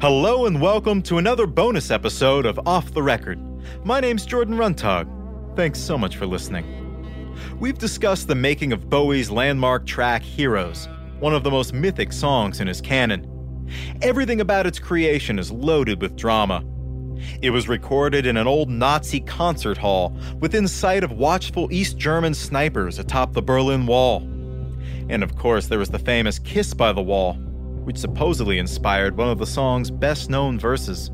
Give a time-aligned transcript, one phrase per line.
[0.00, 3.38] Hello and welcome to another bonus episode of Off the Record.
[3.84, 5.06] My name's Jordan Runtagh.
[5.54, 7.34] Thanks so much for listening.
[7.60, 10.88] We've discussed the making of Bowie's landmark track Heroes,
[11.18, 13.68] one of the most mythic songs in his canon.
[14.00, 16.64] Everything about its creation is loaded with drama.
[17.42, 22.32] It was recorded in an old Nazi concert hall within sight of watchful East German
[22.32, 24.22] snipers atop the Berlin Wall.
[25.10, 27.36] And of course, there was the famous Kiss by the Wall,
[27.86, 31.12] which supposedly inspired one of the song's best known verses.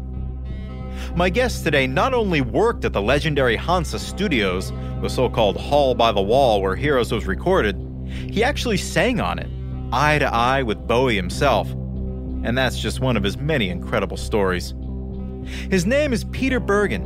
[1.14, 5.94] My guest today not only worked at the legendary Hansa Studios, the so called Hall
[5.94, 7.76] by the Wall where Heroes was recorded,
[8.06, 9.50] he actually sang on it,
[9.92, 11.70] eye to eye with Bowie himself.
[11.70, 14.72] And that's just one of his many incredible stories.
[15.70, 17.04] His name is Peter Bergen,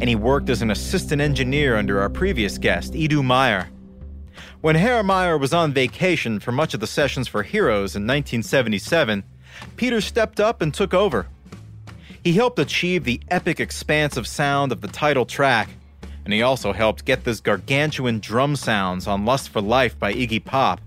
[0.00, 3.68] and he worked as an assistant engineer under our previous guest, Edu Meyer.
[4.64, 9.22] When Herr Meyer was on vacation for much of the sessions for Heroes in 1977,
[9.76, 11.26] Peter stepped up and took over.
[12.22, 15.68] He helped achieve the epic expansive sound of the title track,
[16.24, 20.42] and he also helped get this gargantuan drum sounds on Lust for Life by Iggy
[20.42, 20.80] Pop,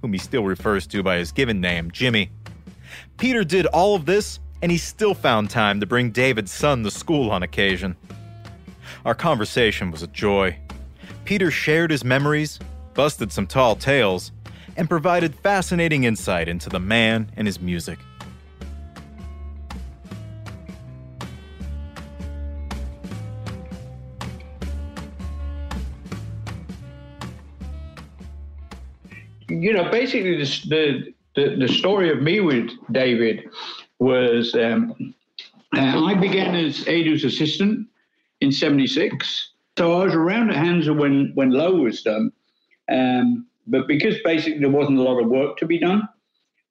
[0.00, 2.30] whom he still refers to by his given name, Jimmy.
[3.18, 6.90] Peter did all of this and he still found time to bring David's son to
[6.90, 7.96] school on occasion.
[9.04, 10.56] Our conversation was a joy.
[11.26, 12.58] Peter shared his memories,
[12.94, 14.32] busted some tall tales,
[14.76, 17.98] and provided fascinating insight into the man and his music.
[29.48, 33.48] You know, basically, the, the, the story of me with David
[33.98, 35.14] was um,
[35.76, 37.86] uh, I began as Edu's assistant
[38.40, 39.50] in 76.
[39.78, 42.32] So I was around at Hansa when, when Low was done.
[42.90, 46.08] Um, but because basically there wasn't a lot of work to be done,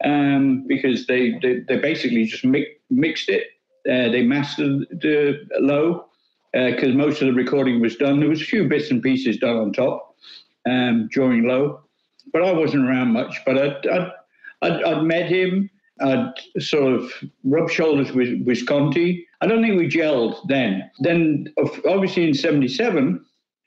[0.03, 3.47] um, because they, they, they, basically just mi- mixed it,
[3.90, 6.06] uh, they mastered the Low,
[6.53, 8.19] because uh, most of the recording was done.
[8.19, 10.16] There was a few bits and pieces done on top
[10.68, 11.81] um, during Low,
[12.34, 13.40] but I wasn't around much.
[13.46, 14.12] But I'd, I'd,
[14.62, 15.69] I'd, I'd met him.
[16.01, 17.12] I'd sort of
[17.44, 19.28] rubbed shoulders with Visconti.
[19.41, 20.90] I don't think we gelled then.
[21.00, 21.53] Then,
[21.86, 23.24] obviously, in 77,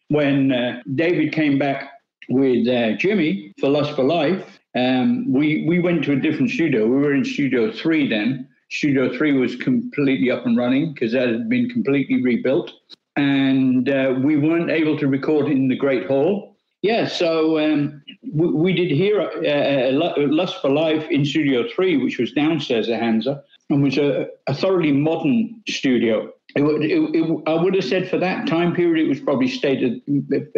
[0.09, 1.92] when uh, David came back
[2.33, 6.87] with uh, Jimmy for Lust for Life, um, we, we went to a different studio.
[6.87, 8.49] We were in Studio 3 then.
[8.71, 12.73] Studio 3 was completely up and running because that had been completely rebuilt.
[13.17, 18.49] And uh, we weren't able to record in the Great Hall yeah, so um, we,
[18.49, 23.01] we, did hear uh, uh Lust for Life in Studio 3, which was downstairs at
[23.01, 26.33] Hansa, and was a, a thoroughly modern studio.
[26.57, 30.03] It, it, it, I would have said for that time period, it was probably stated,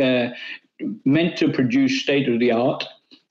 [0.00, 0.34] uh,
[1.04, 2.84] meant to produce state of the art.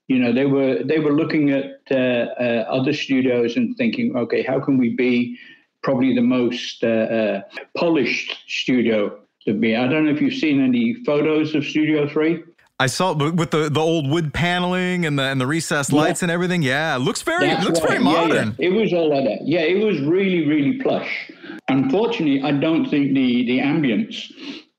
[0.08, 4.44] You know, they were they were looking at uh, uh other studios and thinking, okay,
[4.44, 5.38] how can we be
[5.82, 7.42] probably the most uh,
[7.78, 9.76] polished studio to be?
[9.76, 12.44] I don't know if you've seen any photos of Studio Three.
[12.80, 16.26] I saw with the, the old wood paneling and the and the recessed lights yeah.
[16.26, 16.64] and everything.
[16.64, 17.92] Yeah, it looks very That's it looks right.
[17.92, 18.56] very modern.
[18.58, 18.68] Yeah, yeah.
[18.68, 19.48] It was all like that.
[19.48, 21.32] Yeah, it was really really plush.
[21.70, 24.32] Unfortunately, I don't think the the ambience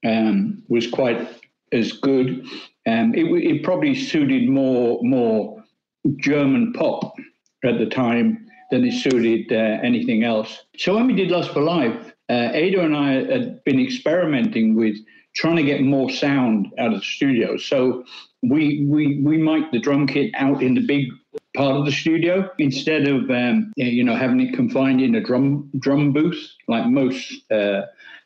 [0.05, 1.44] um, was quite
[1.75, 2.47] as good
[2.87, 5.63] Um, it, it probably suited more more
[6.17, 7.15] German pop
[7.65, 10.65] at the time than it suited uh, anything else.
[10.77, 14.97] So when we did Lust for Life, uh, Edu and I had been experimenting with
[15.35, 17.57] trying to get more sound out of the studio.
[17.57, 18.05] So
[18.43, 21.09] we we we mic the drum kit out in the big
[21.57, 25.71] part of the studio instead of um, you know having it confined in a drum
[25.79, 27.83] drum booth like most uh,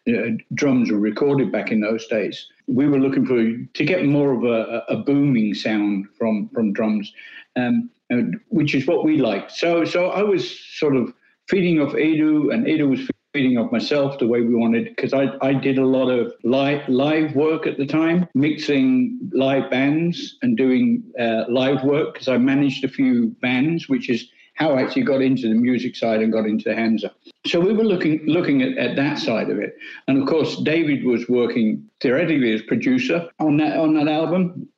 [0.08, 2.46] uh, drums were recorded back in those days.
[2.68, 3.36] We were looking for
[3.74, 7.12] to get more of a, a booming sound from from drums,
[7.56, 7.90] um,
[8.48, 9.52] which is what we liked.
[9.52, 11.12] So so I was sort of
[11.48, 15.28] feeding off Edu, and Edu was feeding off myself the way we wanted because I,
[15.42, 20.56] I did a lot of live live work at the time, mixing live bands and
[20.56, 25.04] doing uh, live work because I managed a few bands, which is how I actually
[25.04, 27.12] got into the music side and got into the Hansa.
[27.46, 29.76] So we were looking looking at, at that side of it,
[30.08, 34.68] and of course David was working theoretically as producer on that on that album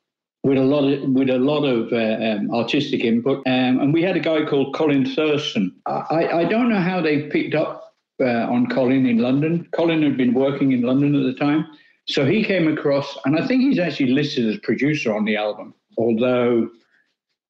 [0.43, 3.39] with a lot of with a lot of uh, um, artistic input.
[3.47, 5.75] Um, and we had a guy called Colin Thurston.
[5.87, 9.67] I, I don't know how they picked up uh, on Colin in London.
[9.71, 11.65] Colin had been working in London at the time,
[12.07, 15.73] so he came across, and I think he's actually listed as producer on the album,
[15.97, 16.69] although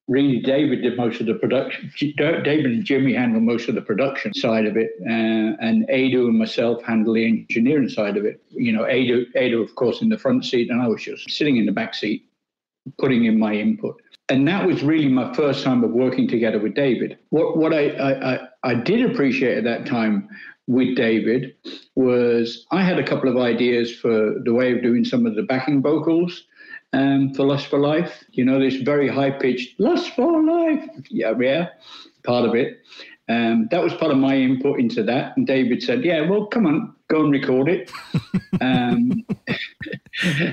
[0.08, 1.92] really David did most of the production.
[2.16, 6.38] David and Jimmy handled most of the production side of it, uh, and Edu and
[6.38, 8.42] myself handled the engineering side of it.
[8.50, 11.56] You know, Edu, Edu, of course, in the front seat, and I was just sitting
[11.56, 12.28] in the back seat,
[12.98, 14.00] putting in my input.
[14.28, 17.18] And that was really my first time of working together with David.
[17.30, 20.28] What what I I, I did appreciate at that time
[20.68, 21.54] with David
[21.96, 25.42] was I had a couple of ideas for the way of doing some of the
[25.42, 26.44] backing vocals
[26.92, 28.24] um, for Lust for Life.
[28.32, 30.88] You know, this very high pitched Lust for Life.
[31.10, 31.68] Yeah, yeah,
[32.24, 32.80] part of it.
[33.28, 35.36] Um, that was part of my input into that.
[35.36, 37.90] And David said, Yeah, well, come on, go and record it.
[38.60, 39.24] um,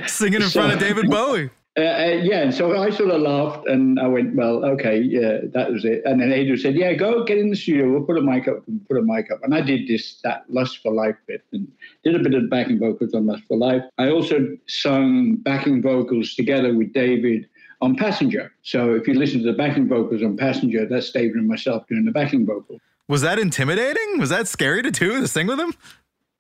[0.07, 1.49] Singing in so, front of David Bowie.
[1.79, 5.37] Uh, uh, yeah, and so I sort of laughed and I went, well, okay, yeah,
[5.53, 6.01] that was it.
[6.03, 7.89] And then Adrian said, yeah, go get in the studio.
[7.89, 9.39] We'll put a mic up and put a mic up.
[9.43, 11.71] And I did this, that Lust for Life bit and
[12.03, 13.83] did a bit of backing vocals on Lust for Life.
[13.97, 17.47] I also sung backing vocals together with David
[17.79, 18.51] on Passenger.
[18.61, 22.03] So if you listen to the backing vocals on Passenger, that's David and myself doing
[22.03, 22.77] the backing vocal.
[23.07, 24.19] Was that intimidating?
[24.19, 25.73] Was that scary to do to sing with him?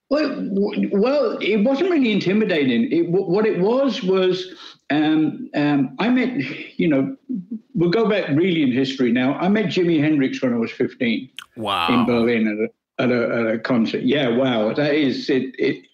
[0.09, 0.49] Well,
[0.91, 2.91] well, it wasn't really intimidating.
[2.91, 4.55] It, what it was was
[4.89, 7.15] um, um, I met, you know,
[7.75, 9.35] we'll go back really in history now.
[9.35, 11.29] I met Jimi Hendrix when I was 15.
[11.57, 11.87] Wow.
[11.89, 14.01] In Berlin at a, at a, at a concert.
[14.01, 14.73] Yeah, wow.
[14.73, 15.85] That is, it, it,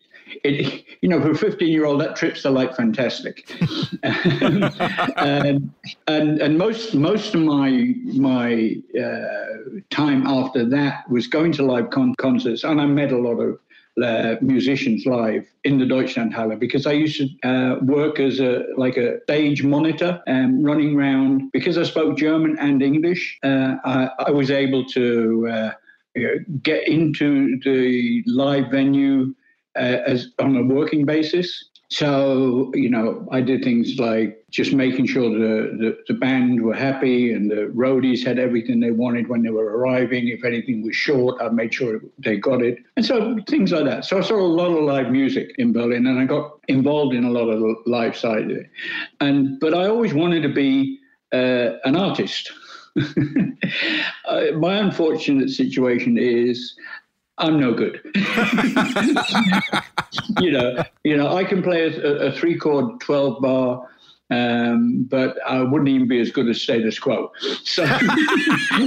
[0.45, 3.51] it, you know, for a 15 year old, that trip's are like fantastic.
[4.03, 5.73] and,
[6.07, 11.89] and, and most, most of my, my uh, time after that was going to live
[11.89, 13.59] con- concerts and I met a lot of
[14.03, 18.97] uh, musicians live in the Deutschlandhalle because I used to uh, work as a like
[18.97, 23.37] a stage monitor and um, running around because I spoke German and English.
[23.43, 25.71] Uh, I, I, was able to uh,
[26.61, 29.33] get into the live venue
[29.77, 35.05] uh, as on a working basis so, you know, I did things like just making
[35.05, 39.43] sure the, the, the, band were happy and the roadies had everything they wanted when
[39.43, 40.27] they were arriving.
[40.29, 42.79] If anything was short, I made sure they got it.
[42.97, 44.05] And so things like that.
[44.05, 47.23] So I saw a lot of live music in Berlin and I got involved in
[47.23, 48.69] a lot of the live side of it.
[49.19, 50.99] And, but I always wanted to be
[51.33, 52.51] uh, an artist.
[54.27, 56.75] uh, my unfortunate situation is
[57.37, 57.99] I'm no good.
[60.39, 63.87] you know, you know, I can play a, a three chord, twelve bar,
[64.31, 67.31] um, but I wouldn't even be as good as status quo.
[67.63, 67.85] So,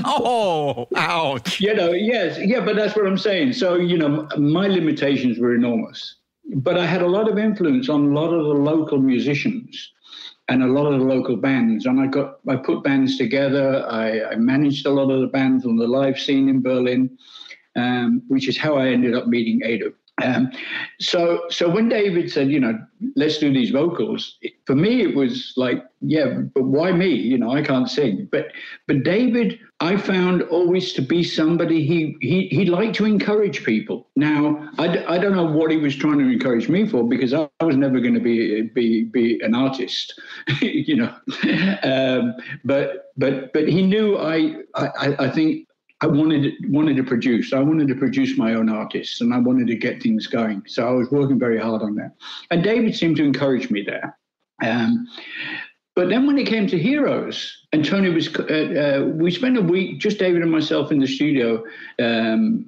[0.04, 1.60] oh, ouch.
[1.60, 3.52] You know, yes, yeah, but that's what I'm saying.
[3.52, 6.16] So, you know, my limitations were enormous,
[6.56, 9.92] but I had a lot of influence on a lot of the local musicians
[10.48, 11.84] and a lot of the local bands.
[11.84, 13.86] And I got, I put bands together.
[13.88, 17.18] I, I managed a lot of the bands on the live scene in Berlin
[17.78, 19.92] um, which is how I ended up meeting Edu.
[20.22, 20.50] Um,
[20.98, 22.78] so, so when David said, you know,
[23.14, 27.08] let's do these vocals, for me it was like, yeah, but why me?
[27.08, 28.28] You know, I can't sing.
[28.30, 28.46] But,
[28.86, 34.08] but David, I found always to be somebody he he he liked to encourage people.
[34.16, 37.48] Now, I, I don't know what he was trying to encourage me for because I,
[37.60, 40.20] I was never going to be be be an artist,
[40.60, 41.14] you know.
[41.82, 45.67] Um, but but but he knew I I I think
[46.00, 47.52] I wanted wanted to produce.
[47.52, 50.62] I wanted to produce my own artists, and I wanted to get things going.
[50.66, 52.14] So I was working very hard on that.
[52.50, 54.16] And David seemed to encourage me there.
[54.62, 55.08] Um,
[55.96, 59.62] but then when it came to Heroes, and Tony was, uh, uh, we spent a
[59.62, 61.64] week, just David and myself in the studio
[61.98, 62.66] um,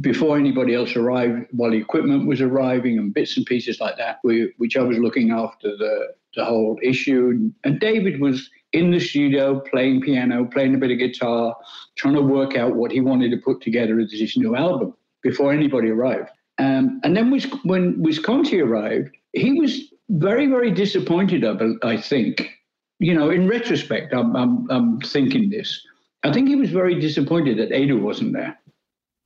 [0.00, 4.18] before anybody else arrived, while the equipment was arriving and bits and pieces like that,
[4.24, 7.50] we, which I was looking after the the whole issue.
[7.62, 11.56] And David was in the studio playing piano, playing a bit of guitar,
[11.96, 15.52] trying to work out what he wanted to put together as his new album before
[15.52, 16.30] anybody arrived.
[16.58, 17.30] Um, and then
[17.64, 21.44] when Visconti arrived, he was very, very disappointed,
[21.82, 22.50] I think.
[22.98, 25.84] You know, in retrospect, I'm, I'm, I'm thinking this.
[26.22, 28.58] I think he was very disappointed that Edu wasn't there.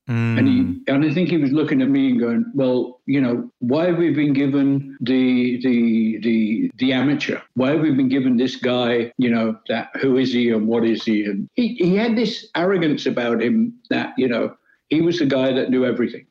[0.08, 0.38] Mm.
[0.38, 0.72] And he hmm.
[0.86, 3.98] and I think he was looking at me and going, Well, you know, why have
[3.98, 7.40] we been given the the the the amateur?
[7.54, 10.84] Why have we been given this guy, you know, that who is he and what
[10.84, 11.24] is he?
[11.24, 14.54] And he, he had this arrogance about him that, you know,
[14.90, 16.26] he was the guy that knew everything.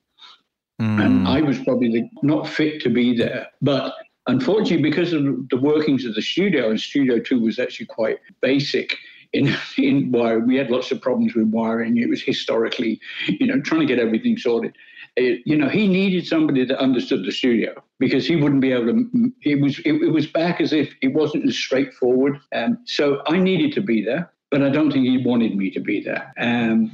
[0.82, 1.06] Mm.
[1.06, 3.48] And I was probably the, not fit to be there.
[3.62, 3.94] But
[4.28, 8.96] unfortunately, because of the workings of the studio, and Studio 2 was actually quite basic,
[9.36, 10.48] in, in wiring.
[10.48, 11.98] We had lots of problems with wiring.
[11.98, 14.76] It was historically, you know, trying to get everything sorted.
[15.16, 18.88] It, you know, he needed somebody that understood the studio because he wouldn't be able
[18.88, 19.32] to.
[19.44, 22.40] It was it, it was back as if it wasn't as straightforward.
[22.54, 25.80] Um, so I needed to be there, but I don't think he wanted me to
[25.80, 26.34] be there.
[26.38, 26.92] Um,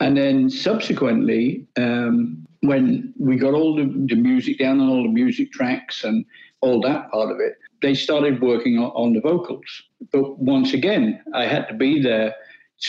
[0.00, 5.08] and then subsequently, um, when we got all the, the music down and all the
[5.08, 6.26] music tracks and
[6.60, 7.56] all that part of it,
[7.86, 9.82] they started working on, the vocals.
[10.10, 12.34] But once again, I had to be there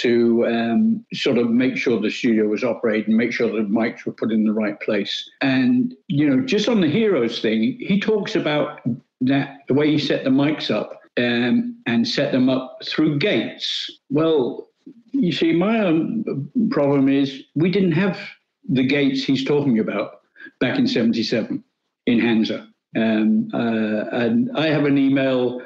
[0.01, 4.11] to um, sort of make sure the studio was operating, make sure the mics were
[4.11, 5.29] put in the right place.
[5.41, 8.81] And, you know, just on the Heroes thing, he talks about
[9.21, 13.91] that the way he set the mics up um, and set them up through gates.
[14.09, 14.67] Well,
[15.11, 18.19] you see, my own problem is we didn't have
[18.67, 20.21] the gates he's talking about
[20.59, 21.63] back in 77
[22.07, 22.67] in Hansa.
[22.97, 25.61] Um, uh, and I have an email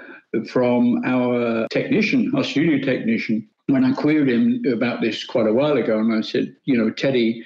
[0.50, 5.78] from our technician, our studio technician, when I queried him about this quite a while
[5.78, 6.00] ago.
[6.00, 7.44] And I said, you know, Teddy,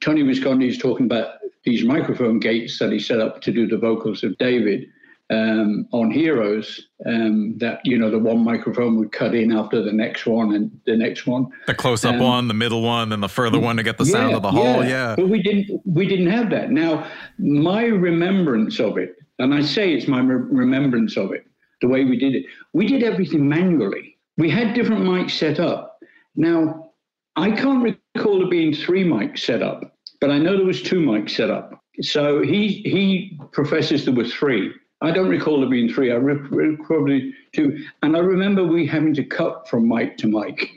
[0.00, 3.78] Tony Visconti is talking about these microphone gates that he set up to do the
[3.78, 4.86] vocals of David
[5.30, 9.92] um, on Heroes um, that you know the one microphone would cut in after the
[9.92, 11.46] next one and the next one.
[11.66, 14.04] The close up um, one, the middle one, and the further one to get the
[14.04, 14.84] yeah, sound of the whole.
[14.84, 16.70] Yeah, but we didn't we didn't have that.
[16.70, 21.46] Now my remembrance of it, and I say it's my re- remembrance of it,
[21.80, 22.44] the way we did it.
[22.72, 24.18] We did everything manually.
[24.36, 25.98] We had different mics set up.
[26.36, 26.90] Now
[27.36, 31.00] I can't recall there being three mics set up, but I know there was two
[31.00, 31.80] mics set up.
[32.02, 34.74] So he he professes there were three
[35.04, 36.12] I don't recall there being three.
[36.12, 37.84] I re- probably two.
[38.02, 40.70] And I remember we having to cut from mic to mic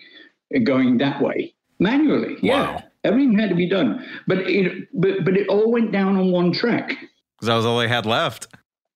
[0.51, 2.38] and going that way manually.
[2.41, 2.81] Yeah.
[3.03, 4.05] Everything had to be done.
[4.27, 6.89] But it, but, but it all went down on one track.
[6.89, 8.48] Because that was all they had left.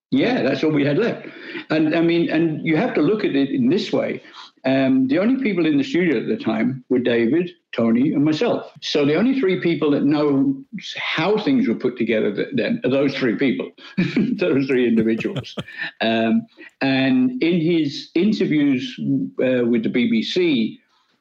[0.10, 1.28] Yeah, that's all we had left.
[1.70, 4.22] And I mean, and you have to look at it in this way.
[4.64, 8.72] Um, the only people in the studio at the time were David, Tony, and myself.
[8.82, 10.56] So the only three people that know
[10.98, 13.72] how things were put together then are those three people,
[14.16, 15.56] those three individuals.
[16.02, 16.46] um,
[16.82, 20.78] and in his interviews uh, with the BBC,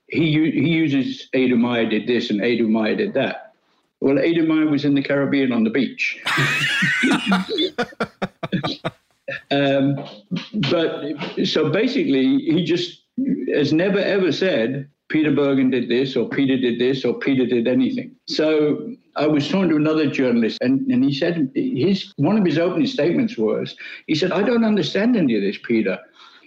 [0.08, 3.54] he he uses Edu Meyer did this and Edu Meyer did that.
[4.00, 6.20] Well, Edu Meyer was in the Caribbean on the beach.
[9.50, 9.96] um,
[10.70, 13.02] but so basically, he just
[13.54, 17.66] has never ever said Peter Bergen did this or Peter did this or Peter did
[17.66, 18.14] anything.
[18.28, 22.58] So I was talking to another journalist and, and he said his one of his
[22.58, 25.98] opening statements was he said, I don't understand any of this, Peter.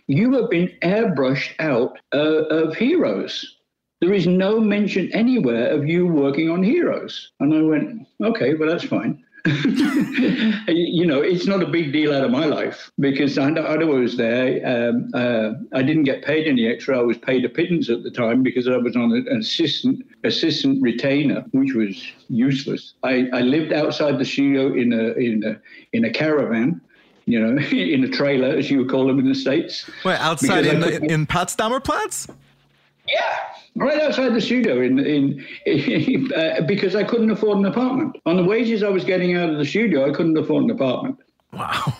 [0.08, 3.58] You have been airbrushed out uh, of heroes.
[4.02, 7.32] There is no mention anywhere of you working on heroes.
[7.40, 9.24] And I went, okay, well, that's fine.
[10.68, 14.16] you know, it's not a big deal out of my life because I, I was
[14.16, 14.66] there.
[14.66, 16.98] Um, uh, I didn't get paid any extra.
[16.98, 20.82] I was paid a pittance at the time because I was on an assistant assistant
[20.82, 22.94] retainer, which was useless.
[23.04, 25.60] I, I lived outside the studio in a in a
[25.92, 26.80] in a caravan
[27.26, 29.90] you know, in a trailer, as you would call them in the States.
[30.04, 32.28] Wait, outside in, the, in Potsdamer Platz?
[33.08, 33.38] Yeah,
[33.76, 38.18] right outside the studio in in, in uh, because I couldn't afford an apartment.
[38.26, 41.18] On the wages I was getting out of the studio, I couldn't afford an apartment.
[41.52, 41.94] Wow.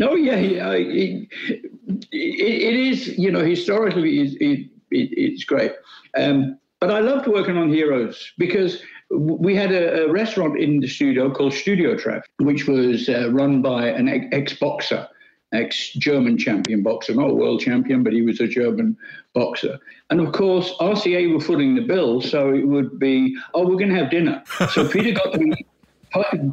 [0.00, 1.70] Oh yeah, yeah it, it,
[2.12, 3.18] it is.
[3.18, 5.72] You know, historically, it, it, it's great.
[6.16, 10.88] Um, but I loved working on Heroes because we had a, a, restaurant in the
[10.88, 15.06] studio called Studio Treff, which was uh, run by an ex boxer
[15.52, 18.96] ex German champion boxer, not a world champion, but he was a German
[19.34, 19.78] boxer.
[20.10, 23.90] And of course, RCA were footing the bill, so it would be, oh, we're going
[23.90, 24.42] to have dinner.
[24.70, 25.66] So Peter got to eat.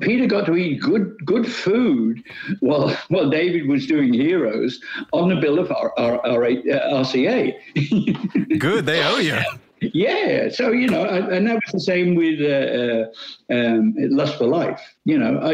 [0.02, 2.22] Peter got to eat good good food
[2.60, 4.80] while while David was doing heroes
[5.14, 7.56] on the bill of our, our, our uh, RCA.
[8.60, 9.40] good, they owe you.
[9.82, 14.46] Yeah, so you know, and that was the same with uh, uh, um, Lust for
[14.46, 14.82] Life.
[15.06, 15.52] You know, I,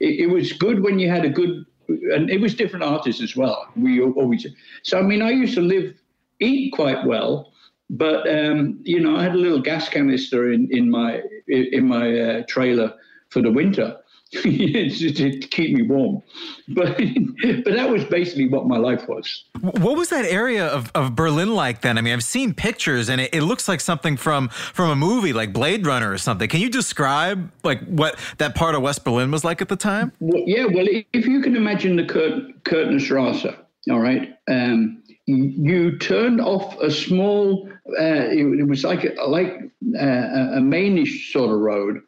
[0.00, 3.36] it, it was good when you had a good and it was different artists as
[3.36, 3.68] well.
[3.76, 4.46] We always
[4.82, 5.94] so I mean I used to live
[6.40, 7.52] eat quite well,
[7.90, 12.20] but um, you know I had a little gas canister in in my in my
[12.20, 12.94] uh, trailer
[13.30, 13.96] for the winter
[14.32, 16.22] to keep me warm.
[16.68, 16.98] But
[17.64, 19.44] but that was basically what my life was.
[19.60, 21.96] What was that area of, of Berlin like then?
[21.96, 25.32] I mean, I've seen pictures and it, it looks like something from from a movie
[25.32, 26.48] like Blade Runner or something.
[26.48, 30.12] Can you describe like what that part of West Berlin was like at the time?
[30.20, 33.56] Well, yeah, well, if you can imagine the Kurt, Köthener Straße,
[33.90, 37.68] all right, um, you turned off a small,
[37.98, 42.02] uh, it, it, was like like uh, a mainish sort of road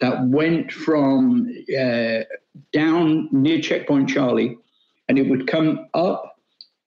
[0.00, 2.20] that went from uh,
[2.72, 4.56] down near Checkpoint Charlie,
[5.08, 6.36] and it would come up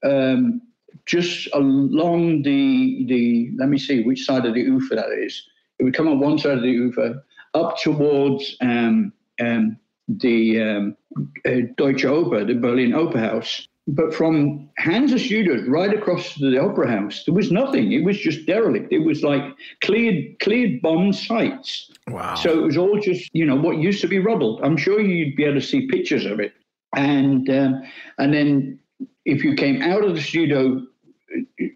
[0.03, 0.61] um,
[1.05, 3.51] just along the the.
[3.57, 5.43] Let me see which side of the Ufer that is.
[5.79, 7.21] It would come on one side of the Ufer
[7.53, 9.77] up towards um, um,
[10.07, 10.97] the um,
[11.45, 16.61] uh, Deutsche Oper, the Berlin Opera House, but from Hansa Studios right across to the
[16.61, 17.91] Opera House, there was nothing.
[17.91, 18.91] It was just derelict.
[18.91, 19.43] It was like
[19.83, 21.91] cleared cleared bomb sites.
[22.07, 22.35] Wow.
[22.35, 24.59] So it was all just you know what used to be rubble.
[24.63, 26.53] I'm sure you'd be able to see pictures of it.
[26.95, 27.81] And um,
[28.19, 28.79] and then
[29.25, 30.85] if you came out of the studio,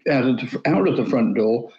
[0.08, 1.70] out of the, out of the front door,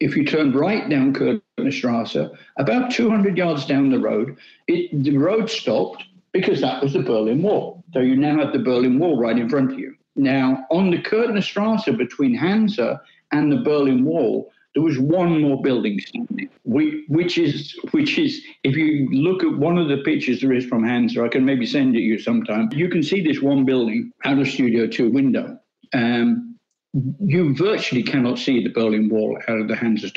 [0.00, 5.16] if you turned right down Köthener Straße, about 200 yards down the road, it, the
[5.16, 7.82] road stopped because that was the Berlin Wall.
[7.92, 9.94] So you now have the Berlin Wall right in front of you.
[10.16, 13.00] Now, on the Köthener Straße between Hansa
[13.32, 18.76] and the Berlin Wall, there was one more building standing, which is which is if
[18.76, 21.96] you look at one of the pictures there is from Hansa, I can maybe send
[21.96, 22.68] it to you sometime.
[22.72, 25.58] You can see this one building out of Studio Two window.
[25.92, 26.56] Um,
[26.92, 30.08] you virtually cannot see the Berlin Wall out of the Hansa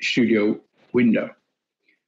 [0.00, 0.60] Studio
[0.92, 1.30] window.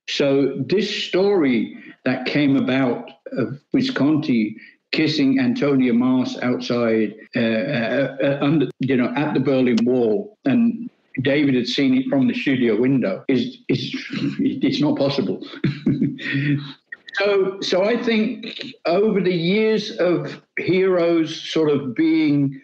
[0.09, 4.57] So this story that came about of Visconti
[4.91, 10.89] kissing Antonia Maass outside, uh, uh, uh, under, you know, at the Berlin Wall, and
[11.23, 13.25] David had seen it from the studio window.
[13.29, 13.95] Is is
[14.39, 15.47] it's not possible.
[17.15, 22.61] so so I think over the years of heroes sort of being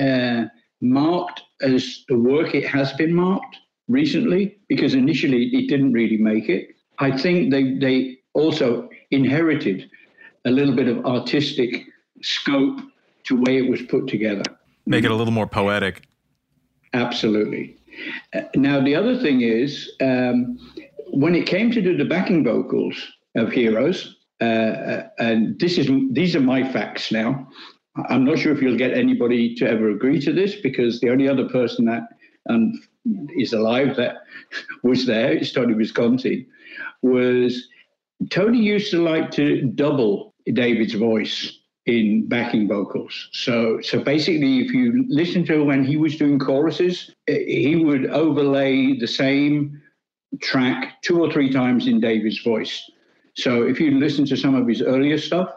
[0.00, 0.44] uh,
[0.80, 3.56] marked as the work it has been marked
[3.88, 6.73] recently, because initially it didn't really make it.
[6.98, 9.90] I think they they also inherited
[10.44, 11.86] a little bit of artistic
[12.22, 12.80] scope
[13.24, 14.44] to way it was put together.
[14.86, 16.02] Make it a little more poetic.
[16.92, 17.76] Absolutely.
[18.34, 20.58] Uh, now the other thing is um,
[21.12, 22.96] when it came to do the backing vocals
[23.36, 27.48] of Heroes, uh, uh, and this is these are my facts now.
[28.08, 31.28] I'm not sure if you'll get anybody to ever agree to this because the only
[31.28, 32.02] other person that
[32.50, 32.72] um,
[33.36, 34.16] is alive that
[34.82, 36.46] was there is Tony Visconti
[37.02, 37.68] was
[38.30, 43.28] Tony used to like to double David's voice in backing vocals.
[43.32, 48.96] So, so basically, if you listen to when he was doing choruses, he would overlay
[48.98, 49.82] the same
[50.40, 52.90] track two or three times in David's voice.
[53.34, 55.50] So, if you listen to some of his earlier stuff,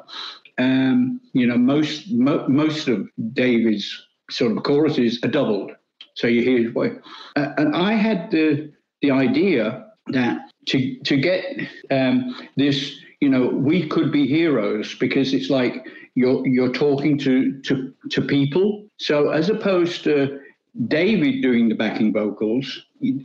[0.58, 5.72] um, you know, most mo- most of David's sort of choruses are doubled.
[6.18, 6.96] So you hear his voice.
[7.36, 8.72] Uh, and I had the
[9.04, 11.44] the idea that to to get
[11.92, 17.62] um, this, you know, we could be heroes because it's like you're you're talking to
[17.62, 18.88] to to people.
[18.98, 20.40] So as opposed to
[20.88, 22.66] David doing the backing vocals,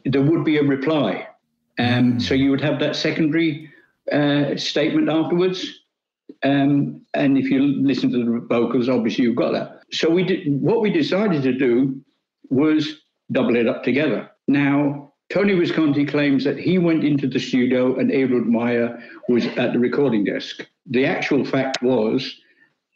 [0.04, 1.26] there would be a reply,
[1.78, 2.22] um, mm.
[2.22, 3.70] so you would have that secondary
[4.12, 5.80] uh, statement afterwards.
[6.42, 9.82] Um, and if you listen to the vocals, obviously you've got that.
[9.92, 12.02] So we did what we decided to do
[12.50, 14.30] was double it up together.
[14.48, 19.72] Now Tony Visconti claims that he went into the studio and Eduard Meyer was at
[19.72, 20.66] the recording desk.
[20.84, 22.38] The actual fact was,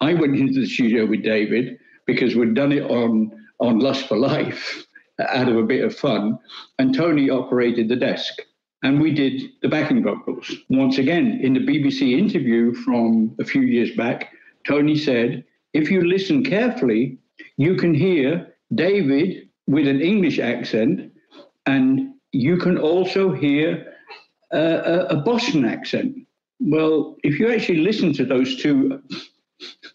[0.02, 4.18] I went into the studio with David because we'd done it on, on Lust for
[4.18, 4.86] Life
[5.20, 6.38] out of a bit of fun,
[6.78, 8.34] and Tony operated the desk.
[8.82, 10.54] And we did the backing vocals.
[10.68, 14.30] Once again, in the BBC interview from a few years back,
[14.66, 17.18] Tony said, if you listen carefully,
[17.56, 21.12] you can hear David with an English accent
[21.66, 23.92] and you can also hear
[24.52, 26.14] a, a Boston accent.
[26.60, 29.02] Well, if you actually listen to those two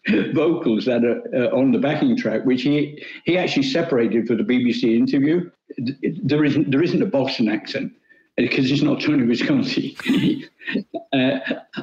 [0.34, 4.42] vocals that are uh, on the backing track, which he he actually separated for the
[4.42, 5.50] BBC interview,
[6.22, 7.92] there isn't there isn't a Boston accent
[8.36, 9.96] because it's not Tony Visconti.
[11.12, 11.38] uh,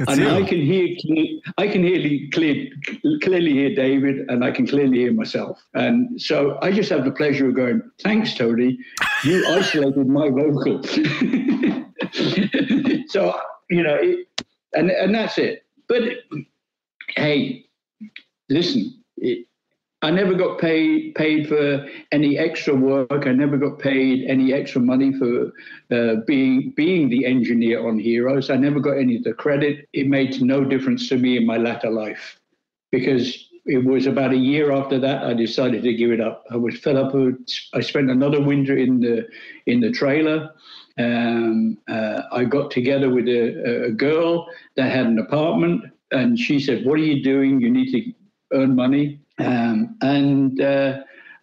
[0.07, 0.95] and I can hear
[1.57, 2.69] I can hear clear,
[3.21, 5.61] clearly hear David, and I can clearly hear myself.
[5.73, 8.79] And so I just have the pleasure of going, "Thanks, Tony.
[9.23, 10.83] You isolated my vocal."
[13.07, 14.27] so you know, it,
[14.73, 15.65] and and that's it.
[15.87, 16.01] But
[17.15, 17.65] hey,
[18.49, 19.45] listen, it,
[20.01, 23.27] I never got paid paid for any extra work.
[23.27, 25.51] I never got paid any extra money for
[25.91, 28.49] uh, being being the engineer on Heroes.
[28.49, 29.89] I never got any of the credit.
[29.91, 32.39] It made no difference to me in my latter life
[32.91, 36.45] because it was about a year after that I decided to give it up.
[36.49, 37.13] I was fed up.
[37.13, 37.37] With,
[37.73, 39.27] I spent another winter in the
[39.65, 40.51] in the trailer.
[40.97, 46.61] Um, uh, I got together with a, a girl that had an apartment, and she
[46.61, 47.59] said, "What are you doing?
[47.59, 48.13] You need to
[48.57, 50.99] earn money." Um, and uh,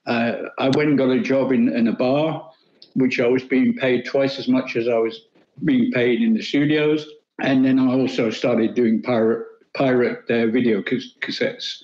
[0.07, 2.51] I went and got a job in, in a bar,
[2.95, 5.23] which I was being paid twice as much as I was
[5.65, 7.07] being paid in the studios.
[7.43, 11.83] And then I also started doing pirate pirate uh, video cassettes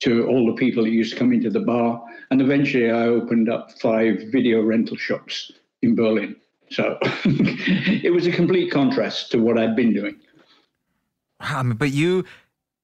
[0.00, 2.02] to all the people that used to come into the bar.
[2.30, 6.36] And eventually I opened up five video rental shops in Berlin.
[6.70, 10.18] So it was a complete contrast to what I'd been doing.
[11.40, 12.24] Um, but you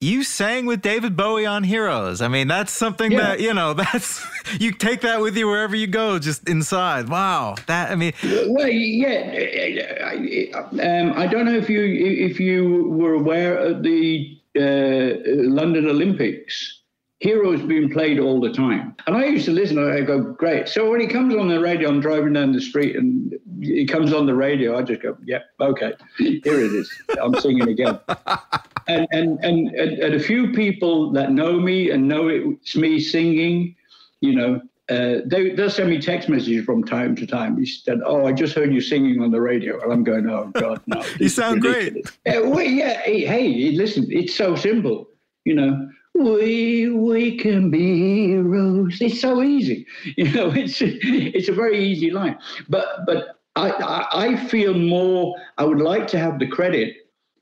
[0.02, 2.20] you sang with David Bowie on Heroes.
[2.20, 3.18] I mean, that's something yeah.
[3.18, 4.26] that, you know, that's
[4.58, 7.08] you take that with you wherever you go, just inside.
[7.08, 7.54] Wow.
[7.66, 8.12] That I mean
[8.48, 10.10] Well, yeah.
[10.52, 16.80] Um, I don't know if you if you were aware of the uh, London Olympics
[17.20, 18.96] Heroes being played all the time.
[19.06, 20.66] And I used to listen I go, great.
[20.68, 24.12] So when he comes on the radio, I'm driving down the street and he comes
[24.12, 26.90] on the radio, I just go, yep, yeah, okay, here it is.
[27.20, 27.98] I'm singing again.
[28.88, 33.76] and, and, and, and, a few people that know me and know it's me singing,
[34.20, 37.56] you know, uh, they, they'll send me text messages from time to time.
[37.56, 40.50] He said, "Oh, I just heard you singing on the radio," and I'm going, "Oh
[40.52, 41.96] God, no!" you sound great.
[42.26, 45.08] Uh, well, yeah, hey, hey, listen, it's so simple,
[45.44, 49.00] you know we we can be heroes.
[49.00, 50.50] It's so easy, you know.
[50.50, 55.34] It's it's a very easy line, but but I, I, feel more.
[55.58, 56.94] I would like to have the credit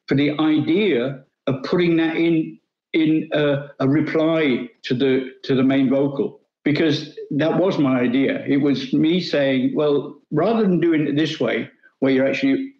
[0.06, 2.58] for the idea of putting that in
[2.92, 8.44] in a, a reply to the to the main vocal because that was my idea.
[8.46, 11.70] It was me saying, well, rather than doing it this way,
[12.00, 12.74] where you're actually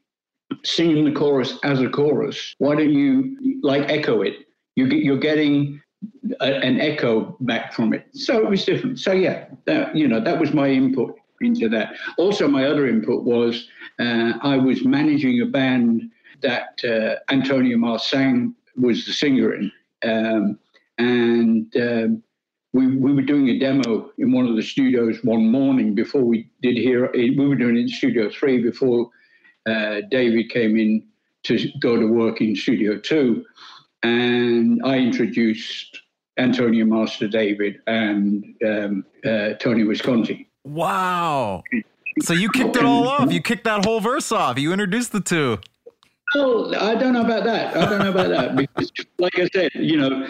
[0.65, 4.35] singing the chorus as a chorus, why don't you like echo it?
[4.77, 5.81] You get, you're getting
[6.41, 8.07] a, an echo back from it.
[8.13, 8.99] So it was different.
[8.99, 11.95] So yeah, that, you know, that was my input into that.
[12.19, 16.11] Also, my other input was uh, I was managing a band
[16.43, 19.73] that uh, Antonio Marsang was the singer in,
[20.05, 20.59] um,
[20.99, 22.23] and um,
[22.73, 26.49] we we were doing a demo in one of the studios one morning before we
[26.63, 27.11] did here.
[27.13, 29.11] We were doing it in Studio Three before
[29.67, 31.07] uh, David came in
[31.45, 33.45] to go to work in Studio Two,
[34.03, 36.01] and I introduced
[36.39, 40.50] Antonia Maass to David and um, uh, Tony Visconti.
[40.65, 41.63] Wow.
[42.23, 43.33] So you kicked it all off.
[43.33, 44.59] You kicked that whole verse off.
[44.59, 45.59] You introduced the two.
[46.35, 47.77] Oh, I don't know about that.
[47.77, 50.29] I don't know about that because, like I said, you know,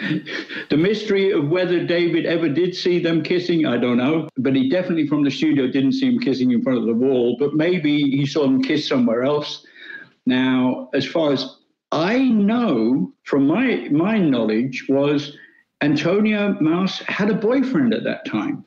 [0.69, 4.27] the mystery of whether David ever did see them kissing, I don't know.
[4.37, 7.35] But he definitely from the studio didn't see him kissing in front of the wall.
[7.37, 9.65] But maybe he saw them kiss somewhere else.
[10.25, 11.57] Now, as far as
[11.91, 15.37] I know from my my knowledge was
[15.81, 18.65] Antonia Maass had a boyfriend at that time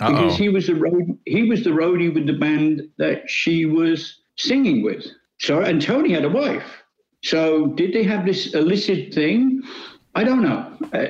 [0.00, 0.12] Uh-oh.
[0.12, 4.20] because he was the road he was the roadie with the band that she was
[4.36, 5.06] singing with.
[5.38, 6.82] So and Tony had a wife.
[7.22, 9.62] So did they have this illicit thing?
[10.14, 10.72] I don't know.
[10.92, 11.06] Uh,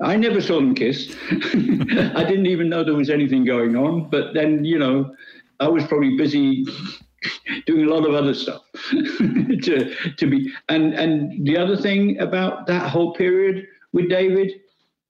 [0.00, 1.14] I never saw them kiss.
[1.30, 4.10] I didn't even know there was anything going on.
[4.10, 5.14] But then, you know,
[5.60, 6.66] I was probably busy
[7.66, 12.66] doing a lot of other stuff to to be and and the other thing about
[12.66, 14.52] that whole period with David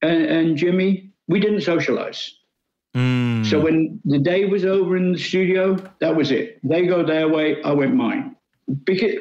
[0.03, 2.33] and, and Jimmy, we didn't socialize.
[2.97, 3.45] Mm.
[3.45, 6.59] So when the day was over in the studio, that was it.
[6.63, 8.35] They go their way, I went mine.
[8.85, 9.17] Because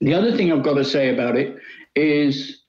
[0.00, 1.56] the other thing I've got to say about it
[1.94, 2.64] is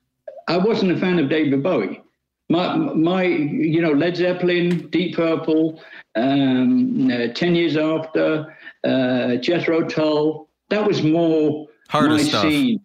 [0.48, 2.04] I wasn't a fan of David Bowie.
[2.50, 5.82] My, my, you know, Led Zeppelin, Deep Purple,
[6.16, 10.48] um, uh, Ten Years After, uh, Jethro Tull.
[10.70, 12.44] That was more harder my stuff.
[12.44, 12.80] Scene.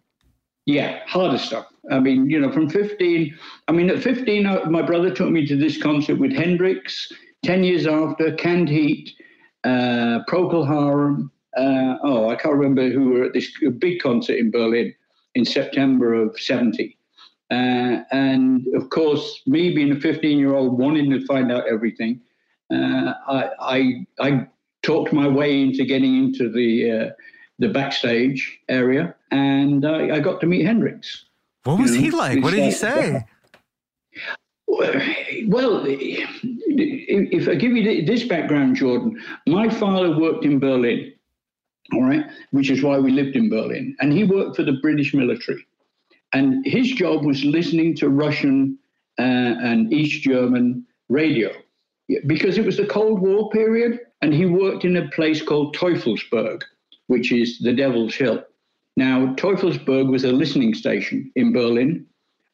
[0.64, 1.66] Yeah, harder stuff.
[1.90, 3.36] I mean, you know, from 15,
[3.68, 7.12] I mean, at 15, uh, my brother took me to this concert with Hendrix.
[7.42, 9.10] 10 years after, Canned Heat,
[9.64, 11.30] uh, Procol Harum.
[11.56, 14.94] Uh, oh, I can't remember who were at this big concert in Berlin
[15.34, 16.96] in September of 70.
[17.50, 22.20] Uh, and of course, me being a 15 year old wanting to find out everything,
[22.72, 24.46] uh, I, I, I
[24.82, 27.10] talked my way into getting into the uh,
[27.58, 31.26] the backstage area, and I got to meet Hendrix.
[31.64, 32.42] What was know, he like?
[32.42, 33.24] What did he say?
[35.48, 41.12] Well, if I give you this background, Jordan, my father worked in Berlin,
[41.92, 45.14] all right, which is why we lived in Berlin, and he worked for the British
[45.14, 45.66] military,
[46.32, 48.78] and his job was listening to Russian
[49.18, 51.50] uh, and East German radio
[52.26, 56.62] because it was the Cold War period, and he worked in a place called Teufelsberg,
[57.06, 58.42] which is the Devil's Hill.
[58.96, 62.06] Now, Teufelsberg was a listening station in Berlin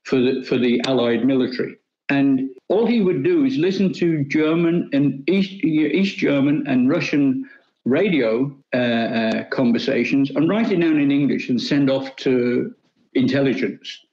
[0.04, 1.76] for the, for the Allied military.
[2.10, 7.48] And all he would do is listen to German and East, East German and Russian
[7.84, 12.74] radio uh, uh, conversations and write it down in English and send off to
[13.14, 14.04] intelligence.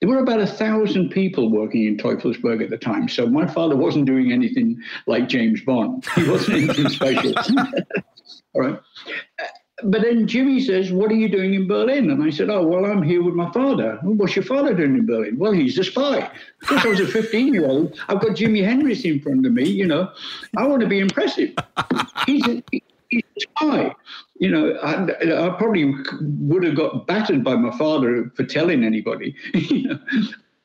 [0.00, 3.08] There were about a thousand people working in Teufelsberg at the time.
[3.08, 6.04] So my father wasn't doing anything like James Bond.
[6.16, 7.32] He wasn't anything special.
[8.54, 8.80] All right.
[9.84, 12.10] But then Jimmy says, What are you doing in Berlin?
[12.10, 13.98] And I said, Oh, well, I'm here with my father.
[14.02, 15.38] What's your father doing in Berlin?
[15.38, 16.30] Well, he's a spy.
[16.60, 19.68] Because I was a 15 year old, I've got Jimi Hendrix in front of me.
[19.68, 20.10] You know,
[20.56, 21.54] I want to be impressive.
[22.26, 23.94] He's a, he's a spy.
[24.38, 29.36] You know, I, I, probably would have got battered by my father for telling anybody.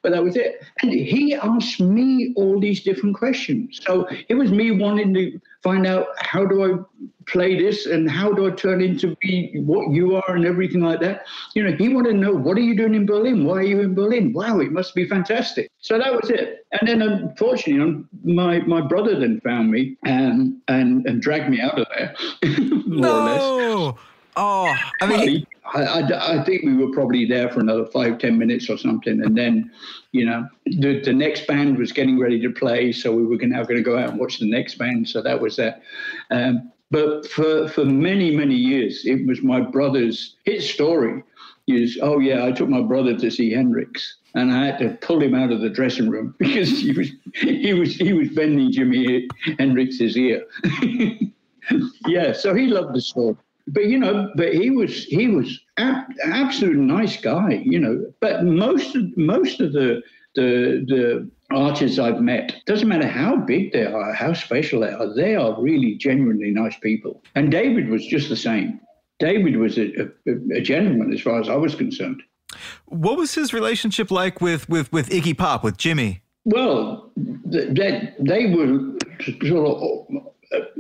[0.04, 0.64] but that was it.
[0.82, 3.80] And he asked me all these different questions.
[3.84, 8.32] So it was me wanting to find out how do I play this and how
[8.32, 11.26] do I turn into be what you are and everything like that.
[11.54, 13.44] You know, he wanted to know what are you doing in Berlin?
[13.44, 14.34] Why are you in Berlin?
[14.34, 15.70] Wow, it must be fantastic.
[15.80, 16.66] So that was it.
[16.80, 21.60] And then unfortunately, um, my my brother then found me and and, and dragged me
[21.60, 22.16] out of there,
[22.86, 23.20] more no.
[23.20, 24.00] or less.
[24.40, 28.38] Oh, I mean, I, I, I, think we were probably there for another five, ten
[28.38, 29.22] minutes or something.
[29.24, 29.72] And then,
[30.12, 32.92] you know, the, the next band was getting ready to play.
[32.92, 35.08] So we were now going to go out and watch the next band.
[35.10, 35.82] So that was that.
[36.32, 41.24] Um, but for, for many, many years, it was my brother's, his story
[41.68, 44.18] is, oh, yeah, I took my brother to see Hendrix.
[44.36, 47.74] And I had to pull him out of the dressing room because he was he
[47.74, 49.28] was he was bending Jimi
[49.58, 50.46] Hendrix's ear.
[52.06, 53.36] yeah, so he loved the story
[53.68, 58.06] but you know, but he was he was ab- absolute nice guy, you know.
[58.20, 60.02] But most of most of the
[60.36, 65.14] the the artists I've met, doesn't matter how big they are, how special they are,
[65.14, 67.24] they are really genuinely nice people.
[67.36, 68.80] And David was just the same.
[69.20, 72.22] David was a, a, a gentleman as far as I was concerned.
[72.86, 76.22] What was his relationship like with with with Iggy Pop, with Jimmy?
[76.46, 78.94] Well, they, they were
[79.46, 80.34] sort of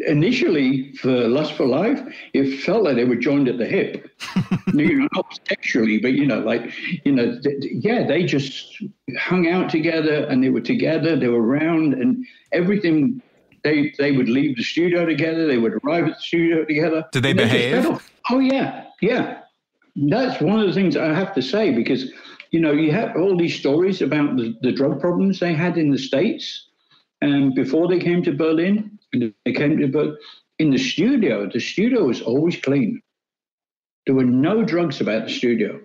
[0.05, 2.01] initially for Lust for Life,
[2.33, 4.09] it felt like they were joined at the hip.
[4.73, 6.71] you know, not sexually, but you know, like
[7.05, 8.81] you know, th- yeah, they just
[9.17, 11.15] hung out together and they were together.
[11.15, 13.21] They were around and everything.
[13.63, 15.47] They they would leave the studio together.
[15.47, 17.05] They would arrive at the studio together.
[17.11, 17.85] Did they behave?
[18.29, 19.41] Oh yeah, yeah.
[19.95, 22.11] That's one of the things I have to say because
[22.51, 25.91] you know you have all these stories about the, the drug problems they had in
[25.91, 26.67] the states,
[27.21, 30.17] and um, before they came to Berlin they came to, but
[30.59, 33.01] in the studio, the studio was always clean.
[34.05, 35.79] There were no drugs about the studio.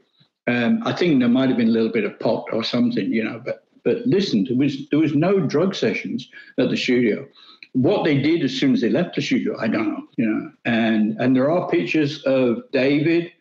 [0.46, 3.24] Um, I think there might have been a little bit of pot or something, you
[3.24, 7.26] know, but but listen, there was there was no drug sessions at the studio.
[7.72, 10.52] What they did as soon as they left the studio, I don't know, you know.
[10.64, 13.32] And and there are pictures of David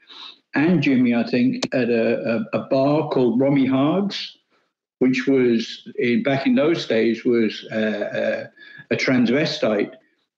[0.53, 4.37] and Jimmy, I think, at a, a, a bar called Romy Haag's,
[4.99, 8.47] which was in, back in those days was uh, uh,
[8.91, 9.93] a transvestite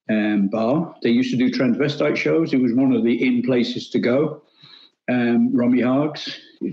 [0.10, 0.96] um, bar.
[1.02, 2.54] They used to do transvestite shows.
[2.54, 4.44] It was one of the in places to go.
[5.10, 6.40] Um, Romy Haag's.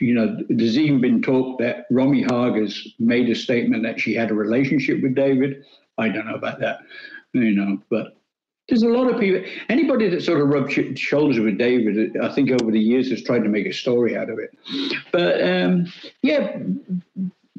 [0.00, 4.14] You know, there's even been talk that Romy Haag has made a statement that she
[4.14, 5.64] had a relationship with David.
[5.98, 6.78] I don't know about that,
[7.32, 8.16] you know, but
[8.68, 9.42] there's a lot of people.
[9.68, 13.42] Anybody that sort of rubbed shoulders with David, I think over the years has tried
[13.42, 14.56] to make a story out of it.
[15.10, 15.92] But um,
[16.22, 16.58] yeah,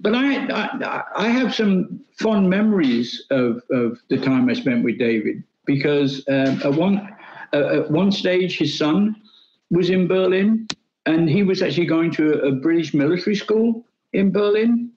[0.04, 5.00] but I, I, I have some fond memories of, of the time I spent with
[5.00, 7.10] David because um, at one
[7.54, 9.16] uh, at one stage his son
[9.72, 10.68] was in Berlin
[11.06, 14.92] and he was actually going to a, a British military school in Berlin.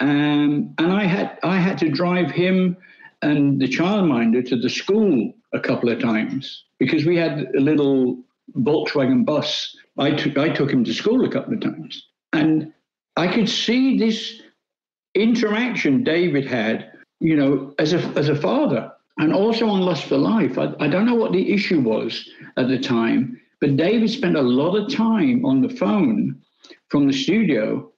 [0.00, 2.76] Um, and I had I had to drive him
[3.22, 8.18] and the childminder to the school a couple of times because we had a little
[8.56, 9.76] Volkswagen bus.
[9.96, 12.72] I took I took him to school a couple of times, and
[13.16, 14.42] I could see this
[15.14, 20.18] interaction David had, you know, as a as a father, and also on Lust for
[20.18, 20.58] Life.
[20.58, 24.42] I, I don't know what the issue was at the time, but David spent a
[24.42, 26.42] lot of time on the phone
[26.88, 27.90] from the studio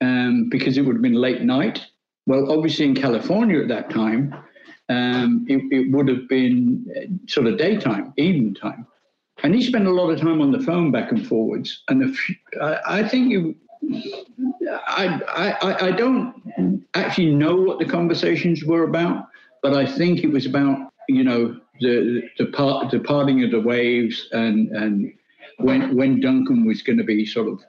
[0.00, 1.86] um, because it would have been late night.
[2.26, 4.34] Well, obviously in California at that time,
[4.88, 8.86] um, it, it, would have been uh, sort of daytime, evening time.
[9.42, 11.82] And he spent a lot of time on the phone back and forwards.
[11.88, 13.56] And the, I, I think you,
[14.86, 19.28] I, I, I don't actually know what the conversations were about,
[19.62, 23.60] but I think it was about you know the the part the parting of the
[23.60, 25.12] waves and and
[25.58, 27.60] when when Duncan was going to be sort of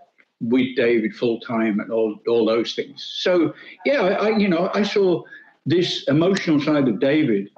[0.41, 3.04] with David full time and all all those things.
[3.19, 3.54] So
[3.86, 5.23] yeah, I, I, you know I saw
[5.65, 7.49] this emotional side of David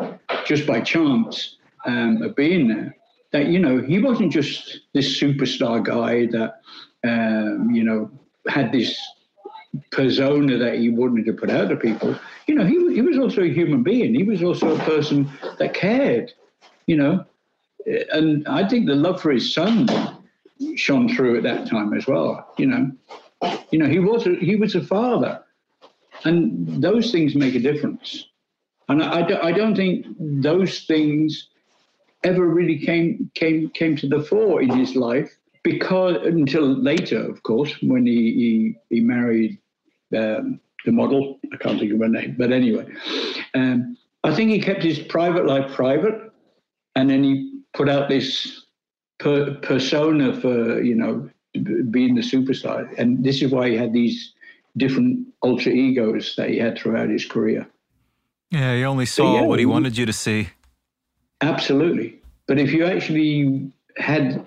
[0.46, 2.96] just by chance um, of being there.
[3.32, 6.62] That you know he wasn't just this superstar guy that
[7.04, 8.10] um, you know
[8.47, 8.99] had this
[9.91, 12.17] persona that he wanted to put out to people.
[12.47, 14.15] You know, he, he was also a human being.
[14.15, 15.29] He was also a person
[15.60, 16.31] that cared,
[16.88, 17.25] you know.
[18.12, 19.88] And I think the love for his son
[20.75, 22.91] shone through at that time as well, you know.
[23.71, 25.43] You know, he was a, he was a father.
[26.23, 28.25] And those things make a difference.
[28.88, 31.49] And I, I, I don't think those things
[32.23, 35.35] ever really came came came to the fore in his life
[35.65, 38.13] because until later, of course, when he
[38.89, 39.58] he, he married
[40.15, 41.39] um, the model.
[41.51, 42.86] I can't think of her name, but anyway,
[43.56, 46.32] um, I think he kept his private life private,
[46.95, 48.65] and then he put out this
[49.19, 51.28] per- persona for you know
[51.89, 54.34] being the superstar, and this is why he had these
[54.78, 57.67] different alter egos that he had throughout his career.
[58.51, 60.49] Yeah, he only saw yeah, what he wanted you to see.
[61.41, 64.45] Absolutely, but if you actually had,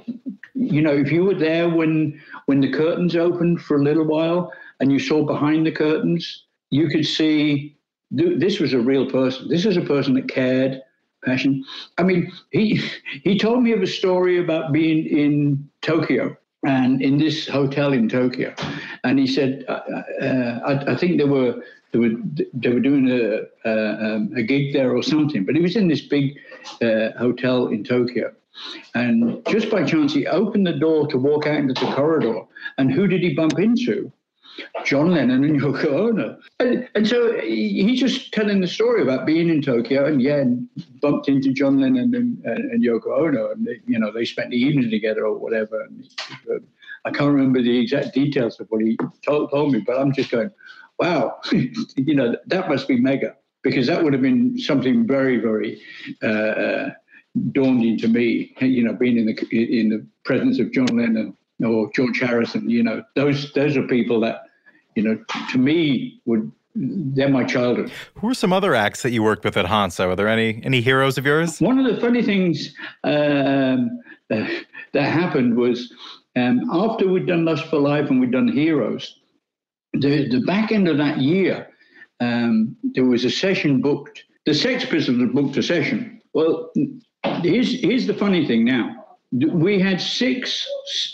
[0.55, 4.53] you know, if you were there when when the curtains opened for a little while
[4.81, 7.77] and you saw behind the curtains, you could see
[8.11, 9.49] this was a real person.
[9.49, 10.83] This was a person that cared,
[11.25, 11.65] passion.
[11.99, 12.81] I mean, he
[13.23, 18.09] he told me of a story about being in Tokyo and in this hotel in
[18.09, 18.55] Tokyo,
[19.05, 19.81] and he said, uh,
[20.23, 22.11] uh, I, I, think they were they were
[22.53, 26.03] they were doing a, a, a gig there or something, but he was in this
[26.03, 26.37] big
[26.83, 28.33] uh, hotel in Tokyo.
[28.95, 32.43] And just by chance, he opened the door to walk out into the corridor.
[32.79, 34.13] And who did he bump into?
[34.85, 36.39] John Lennon and Yoko Ono.
[36.59, 40.45] And, and so he's just telling the story about being in Tokyo and yeah,
[41.01, 44.51] bumped into John Lennon and, and, and Yoko Ono, and they, you know they spent
[44.51, 45.83] the evening together or whatever.
[45.83, 46.09] And,
[46.51, 46.59] uh,
[47.05, 50.31] I can't remember the exact details of what he told, told me, but I'm just
[50.31, 50.51] going,
[50.99, 55.81] wow, you know that must be mega because that would have been something very, very
[56.23, 56.91] uh,
[57.39, 58.55] uh, daunting to me.
[58.61, 62.69] You know, being in the in the presence of John Lennon or George Harrison.
[62.69, 64.43] You know, those those are people that
[64.95, 67.91] you know, to me, would they're my childhood.
[68.15, 70.09] Who are some other acts that you worked with at Hansa?
[70.09, 71.61] Are there any any heroes of yours?
[71.61, 72.75] One of the funny things
[73.05, 74.47] um, uh,
[74.93, 75.93] that happened was
[76.37, 79.21] um, after we'd done Lust for Life and we'd done Heroes,
[79.93, 81.69] the, the back end of that year,
[82.21, 84.25] um, there was a session booked.
[84.47, 86.21] The Sex Pistols booked a session.
[86.35, 86.71] Well,
[87.25, 88.99] here's here's the funny thing now
[89.33, 90.67] we had six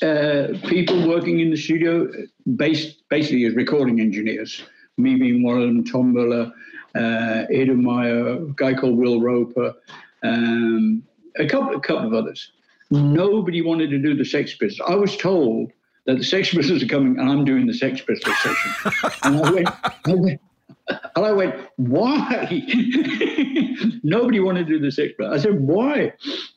[0.02, 2.08] uh, people working in the studio,
[2.56, 4.62] based basically as recording engineers.
[4.96, 6.52] Me being one of them, Tom Muller,
[6.94, 9.74] uh, Meyer, a guy called Will Roper,
[10.22, 11.02] um,
[11.38, 12.52] a couple, a couple of others.
[12.90, 14.88] Nobody wanted to do the Sex Pistols.
[14.88, 15.72] I was told
[16.06, 18.92] that the Sex Pistols are coming, and I'm doing the Sex Pistols section.
[19.24, 20.40] and I went, I went,
[20.88, 22.48] and I went, why?
[24.02, 25.34] nobody wanted to do the Sex Pistols.
[25.34, 26.12] I said, why?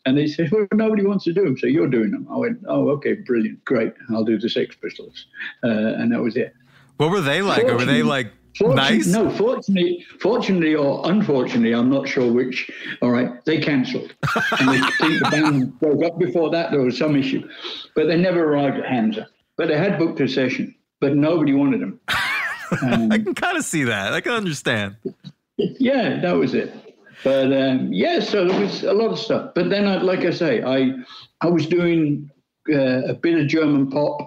[0.05, 2.27] And they said, well, nobody wants to do them, so you're doing them.
[2.31, 3.93] I went, oh, okay, brilliant, great.
[4.09, 5.25] I'll do the Sex Pistols.
[5.63, 6.53] Uh, and that was it.
[6.97, 7.63] What were they like?
[7.63, 9.07] Were they like nice?
[9.07, 12.69] No, fortunately, fortunately or unfortunately, I'm not sure which.
[13.01, 14.15] All right, they cancelled.
[14.59, 16.71] and I think the band broke up before that.
[16.71, 17.47] There was some issue.
[17.95, 19.29] But they never arrived at Hansa.
[19.57, 21.99] But they had booked a session, but nobody wanted them.
[22.82, 24.13] Um, I can kind of see that.
[24.13, 24.97] I can understand.
[25.58, 26.73] Yeah, that was it.
[27.23, 29.51] But um, yeah, so there was a lot of stuff.
[29.56, 30.93] But then, I, like I say, I
[31.41, 32.30] I was doing
[32.71, 34.19] uh, a bit of German pop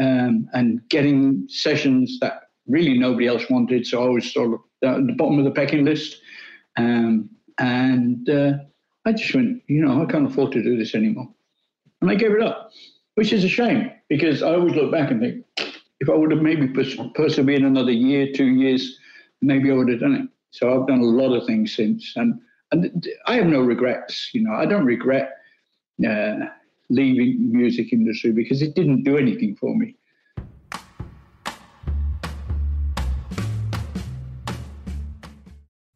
[0.00, 3.86] um, and getting sessions that really nobody else wanted.
[3.86, 6.20] So I was sort of at the bottom of the pecking list.
[6.76, 8.54] Um, and uh,
[9.04, 11.28] I just went, you know, I can't afford to do this anymore.
[12.00, 12.70] And I gave it up,
[13.14, 15.73] which is a shame because I always look back and think,
[16.04, 18.98] if I would have maybe pers- persevered another year, two years,
[19.40, 20.28] maybe I would have done it.
[20.50, 22.40] So I've done a lot of things since, and
[22.72, 24.30] and I have no regrets.
[24.34, 25.32] You know, I don't regret
[26.06, 26.34] uh,
[26.90, 29.96] leaving music industry because it didn't do anything for me.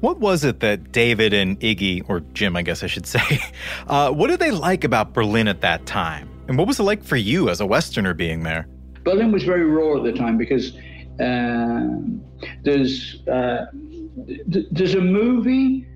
[0.00, 3.40] What was it that David and Iggy, or Jim, I guess I should say,
[3.88, 6.28] uh, what did they like about Berlin at that time?
[6.46, 8.68] And what was it like for you as a Westerner being there?
[9.04, 10.76] Berlin was very raw at the time because
[11.20, 11.88] uh,
[12.62, 13.66] there's uh,
[14.52, 15.86] th- there's a movie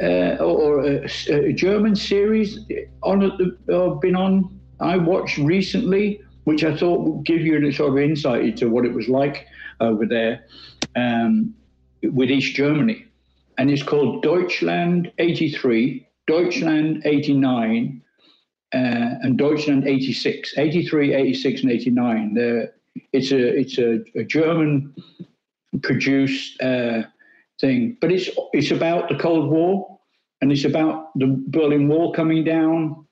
[0.00, 2.60] uh, or a, a, German series
[3.02, 4.60] on uh, been on.
[4.80, 8.84] I watched recently, which I thought would give you a sort of insight into what
[8.84, 9.46] it was like
[9.80, 10.44] over there
[10.94, 11.54] um,
[12.02, 13.07] with East Germany,
[13.58, 18.02] and it's called Deutschland '83, Deutschland '89
[18.74, 22.34] uh, and Deutschland 86, 83, 86, and 89.
[22.34, 22.74] They're,
[23.12, 24.94] it's a it's a, a German
[25.82, 27.02] produced uh,
[27.60, 29.98] thing, but it's it's about the Cold War
[30.40, 33.06] and it's about the Berlin Wall coming down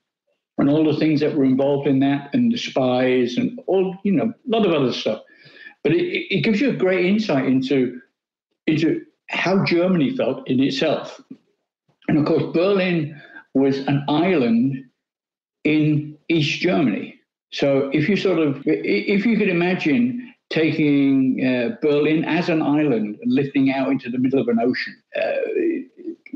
[0.57, 4.11] and all the things that were involved in that and the spies and all you
[4.11, 5.21] know a lot of other stuff.
[5.83, 7.99] But it, it gives you a great insight into
[8.67, 11.21] into how Germany felt in itself.
[12.07, 13.21] And of course, Berlin
[13.53, 14.85] was an island
[15.63, 17.15] in East Germany.
[17.51, 23.17] So if you sort of, if you could imagine taking uh, Berlin as an island
[23.21, 25.21] and lifting out into the middle of an ocean, uh,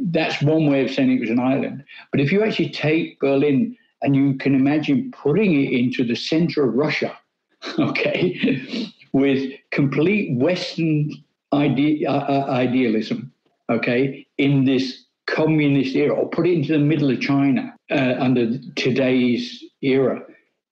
[0.08, 1.84] that's one way of saying it was an island.
[2.12, 6.68] But if you actually take Berlin and you can imagine putting it into the center
[6.68, 7.18] of Russia,
[7.80, 11.12] okay, with complete Western
[11.52, 13.32] ide- uh, uh idealism,
[13.70, 18.58] okay, in this communist era, or put it into the middle of China uh, under
[18.76, 20.22] today's era.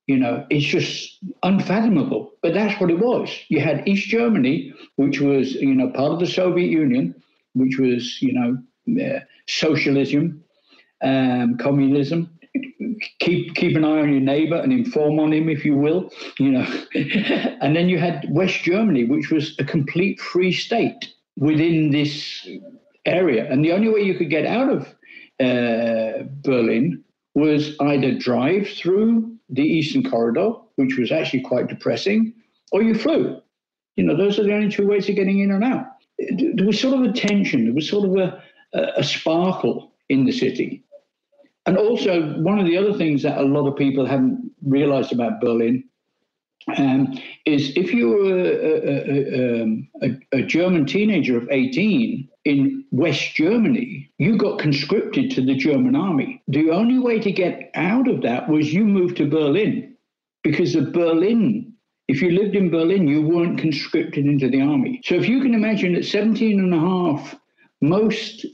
[0.07, 2.31] You know, it's just unfathomable.
[2.41, 3.29] But that's what it was.
[3.49, 7.13] You had East Germany, which was, you know, part of the Soviet Union,
[7.53, 8.57] which was, you know,
[9.03, 10.43] uh, socialism,
[11.03, 12.38] um, communism.
[13.19, 16.11] Keep keep an eye on your neighbor and inform on him, if you will.
[16.39, 16.83] You know,
[17.61, 22.47] and then you had West Germany, which was a complete free state within this
[23.05, 23.49] area.
[23.49, 24.87] And the only way you could get out of
[25.39, 27.03] uh, Berlin
[27.35, 32.33] was either drive through the Eastern Corridor, which was actually quite depressing,
[32.71, 33.41] or you flew.
[33.95, 35.85] You know, those are the only two ways of getting in and out.
[36.17, 38.43] There was sort of a tension, there was sort of a,
[38.97, 40.83] a sparkle in the city.
[41.69, 45.39] And also, one of the other things that a lot of people haven't realized about
[45.39, 45.83] Berlin
[46.75, 47.15] um,
[47.45, 53.35] is if you were a, a, um, a, a, German teenager of 18 in West
[53.35, 56.41] Germany, you got conscripted to the German army.
[56.47, 59.95] The only way to get out of that was you moved to Berlin
[60.41, 61.71] because of Berlin.
[62.07, 65.01] If you lived in Berlin, you weren't conscripted into the army.
[65.03, 67.35] So if you can imagine at 17 and a half,
[67.79, 68.47] most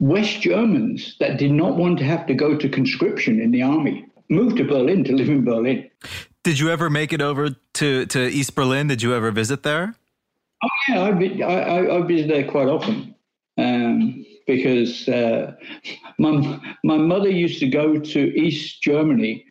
[0.00, 4.06] West Germans that did not want to have to go to conscription in the army
[4.28, 5.90] moved to Berlin to live in Berlin.
[6.44, 8.86] Did you ever make it over to, to East Berlin?
[8.86, 9.94] Did you ever visit there?
[10.62, 11.00] Oh yeah,
[11.46, 13.14] I I, I visit there quite often.
[13.56, 15.52] Um, because uh,
[16.18, 19.44] my, my mother used to go to East Germany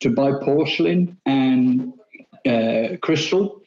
[0.00, 1.92] to buy porcelain and
[2.46, 3.62] uh, crystal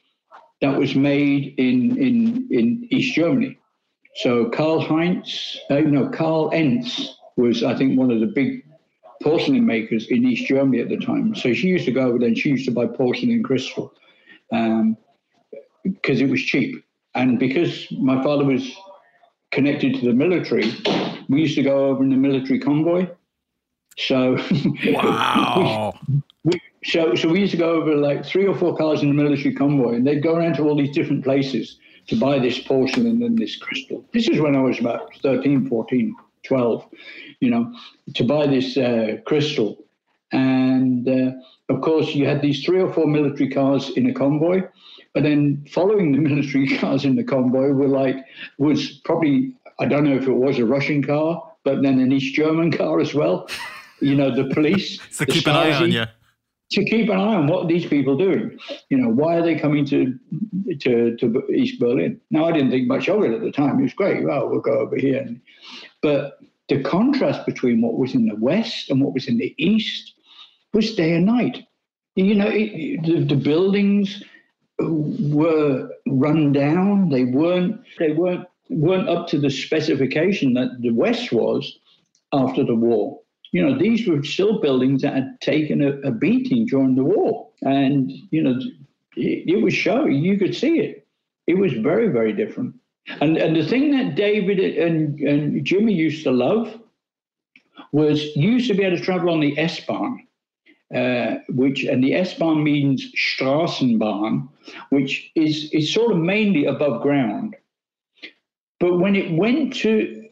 [0.62, 3.58] that was made in, in, in East Germany.
[4.16, 8.64] So Karl Heinz, uh, no, Karl Enz was, I think, one of the big
[9.22, 11.34] porcelain makers in East Germany at the time.
[11.34, 13.94] So she used to go over there and she used to buy porcelain and crystal
[14.50, 14.98] because um,
[15.84, 16.84] it was cheap.
[17.16, 18.72] And because my father was
[19.52, 20.72] connected to the military,
[21.30, 23.08] we used to go over in the military convoy.
[23.98, 24.38] So
[24.86, 25.98] wow.
[26.44, 29.14] we, so so we used to go over like three or four cars in the
[29.14, 31.78] military convoy, and they'd go around to all these different places
[32.08, 34.06] to buy this porcelain and this crystal.
[34.14, 36.86] This is when I was about 13, 14, 12,
[37.40, 37.74] you know,
[38.16, 39.84] to buy this uh, crystal.
[40.32, 41.32] And uh,
[41.70, 44.64] of course, you had these three or four military cars in a convoy.
[45.14, 48.18] But then following the military cars in the convoy were like,
[48.58, 52.36] was probably, I don't know if it was a Russian car, but then an East
[52.36, 53.50] German car as well.
[54.02, 54.98] You know, the police.
[55.18, 56.06] to the keep an eye on you.
[56.74, 58.58] To keep an eye on what these people doing.
[58.90, 60.18] You know, why are they coming to,
[60.80, 62.20] to, to East Berlin?
[62.32, 63.80] Now, I didn't think much of it at the time.
[63.80, 64.24] It was great.
[64.24, 65.28] Well, we'll go over here.
[66.02, 70.14] But the contrast between what was in the West and what was in the East
[70.74, 71.66] was day and night.
[72.16, 74.24] You know, it, the, the buildings
[74.80, 77.10] were run down.
[77.10, 77.82] They weren't.
[78.00, 81.80] They weren't weren't up to the specification that the West was
[82.32, 83.20] after the war.
[83.54, 87.50] You know, these were still buildings that had taken a, a beating during the war,
[87.62, 88.60] and you know,
[89.16, 90.24] it, it was showing.
[90.24, 91.08] You could see it.
[91.46, 92.74] It was very, very different.
[93.22, 96.80] And and the thing that David and, and Jimmy used to love
[97.92, 100.28] was you used to be able to travel on the S-Bahn,
[100.96, 104.50] uh, which and the S-Bahn means Straßenbahn,
[104.90, 107.56] which is is sort of mainly above ground.
[108.80, 110.28] But when it went to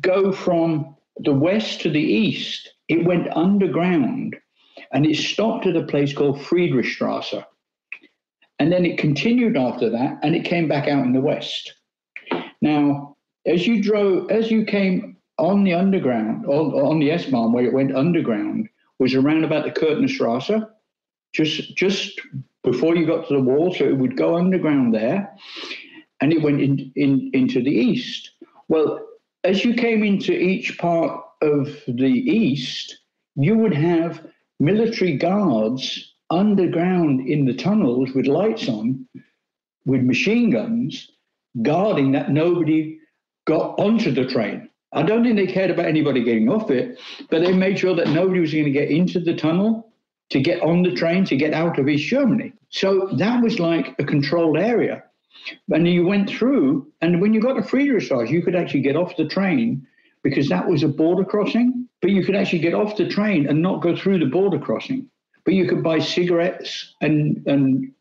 [0.00, 4.36] go from the west to the east, it went underground,
[4.92, 7.44] and it stopped at a place called Friedrichstrasse.
[8.58, 11.74] And then it continued after that, and it came back out in the west.
[12.60, 17.64] Now, as you drove, as you came on the underground, on, on the S-Bahn, where
[17.64, 20.68] it went underground, was around about the Kürtenstrasse,
[21.32, 22.20] just just
[22.62, 23.74] before you got to the wall.
[23.74, 25.34] So it would go underground there,
[26.20, 28.30] and it went in, in into the east.
[28.68, 29.04] Well,
[29.44, 32.98] as you came into each part of the east,
[33.36, 34.26] you would have
[34.58, 39.06] military guards underground in the tunnels with lights on,
[39.84, 41.10] with machine guns,
[41.62, 42.98] guarding that nobody
[43.46, 44.68] got onto the train.
[44.92, 48.08] I don't think they cared about anybody getting off it, but they made sure that
[48.08, 49.92] nobody was going to get into the tunnel
[50.30, 52.52] to get on the train to get out of East Germany.
[52.70, 55.04] So that was like a controlled area.
[55.70, 59.16] And you went through, and when you got to Friedrichstrasse, you could actually get off
[59.16, 59.86] the train
[60.22, 63.60] because that was a border crossing, but you could actually get off the train and
[63.60, 65.08] not go through the border crossing.
[65.44, 67.92] But you could buy cigarettes and, and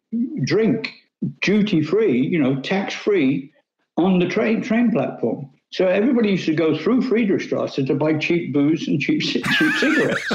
[0.46, 0.94] drink
[1.42, 3.52] duty free, you know, tax free
[3.98, 5.50] on the train train platform.
[5.72, 10.34] So everybody used to go through Friedrichstrasse to buy cheap booze and cheap cheap cigarettes.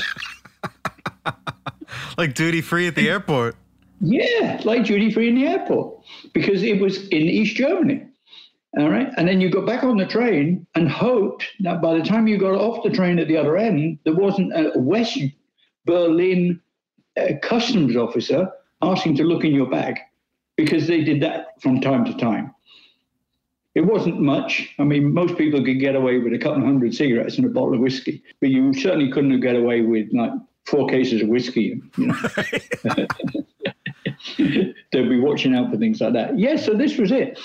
[2.18, 3.56] like duty free at the airport.
[4.00, 8.04] Yeah, like duty free in the airport because it was in East Germany.
[8.78, 9.08] All right.
[9.16, 12.38] And then you got back on the train and hoped that by the time you
[12.38, 15.18] got off the train at the other end, there wasn't a West
[15.86, 16.60] Berlin
[17.18, 18.48] uh, customs officer
[18.82, 19.98] asking to look in your bag
[20.56, 22.54] because they did that from time to time.
[23.74, 24.74] It wasn't much.
[24.78, 27.48] I mean, most people could get away with a couple of hundred cigarettes and a
[27.48, 30.32] bottle of whiskey, but you certainly couldn't have get away with like
[30.66, 31.80] four cases of whiskey.
[31.96, 32.14] You know,
[34.92, 36.38] they'd be watching out for things like that.
[36.38, 37.38] Yeah, so this was it.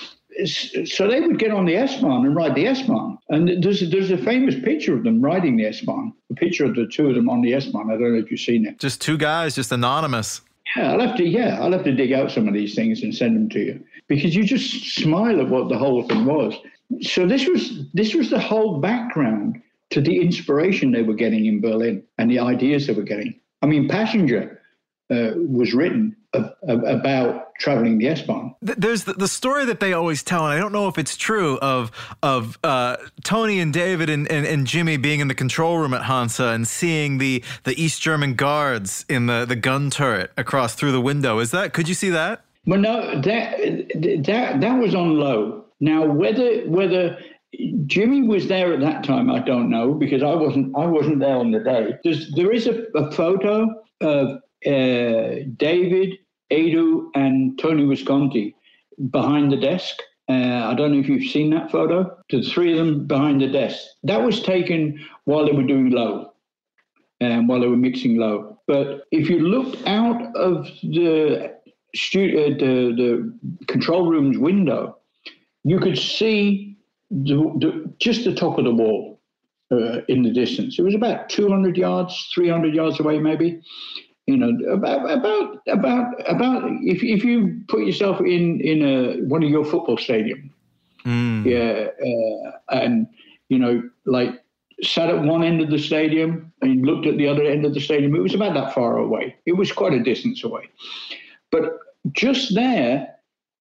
[0.88, 3.20] So they would get on the S-Bahn and ride the S-Bahn.
[3.30, 6.88] And there's, there's a famous picture of them riding the S-Bahn, a picture of the
[6.88, 7.92] two of them on the S-Bahn.
[7.92, 8.80] I don't know if you've seen it.
[8.80, 10.42] Just two guys, just anonymous.
[10.76, 11.24] Yeah, I'll have to.
[11.24, 13.84] Yeah, I'll have to dig out some of these things and send them to you
[14.08, 16.56] because you just smile at what the whole thing was.
[17.02, 19.62] So this was this was the whole background
[19.92, 23.40] to the inspiration they were getting in Berlin and the ideas they were getting.
[23.62, 24.62] I mean, Passenger
[25.12, 28.56] uh, was written about traveling the S-Bahn.
[28.62, 31.58] There's the, the, story that they always tell, and I don't know if it's true,
[31.60, 31.92] of
[32.24, 36.04] of uh, Tony and David and, and, and, Jimmy being in the control room at
[36.04, 40.92] Hansa and seeing the, the East German guards in the, the gun turret across through
[40.92, 41.40] the window.
[41.40, 42.44] Is that, could you see that?
[42.66, 43.58] Well, no, that,
[44.26, 45.66] that, that was on low.
[45.80, 47.18] Now, whether, whether
[47.86, 49.30] Jimmy was there at that time.
[49.30, 50.76] I don't know because I wasn't.
[50.76, 51.94] I wasn't there on the day.
[52.04, 53.68] There's, there is a, a photo
[54.02, 56.18] of uh, David,
[56.60, 58.56] Edu, and Tony Visconti
[59.10, 59.96] behind the desk,
[60.30, 61.98] Uh, I don't know if you've seen that photo.
[62.30, 63.80] The three of them behind the desk.
[64.04, 64.80] That was taken
[65.26, 66.32] while they were doing low,
[67.20, 68.58] and um, while they were mixing low.
[68.66, 71.52] But if you looked out of the
[71.94, 74.80] studio, the the control room's window,
[75.72, 76.78] you could see
[77.12, 79.20] the, the, just the top of the wall
[79.72, 80.80] uh, in the distance.
[80.80, 83.62] It was about 200 yards, 300 yards away, maybe
[84.28, 89.44] you know about about about about if if you put yourself in in a one
[89.44, 90.50] of your football stadium
[91.06, 91.46] mm.
[91.46, 93.08] yeah uh, and
[93.50, 94.44] you know like
[94.82, 97.80] sat at one end of the stadium and looked at the other end of the
[97.80, 99.36] stadium it was about that far away.
[99.46, 100.70] It was quite a distance away.
[101.52, 101.78] But
[102.12, 103.08] just there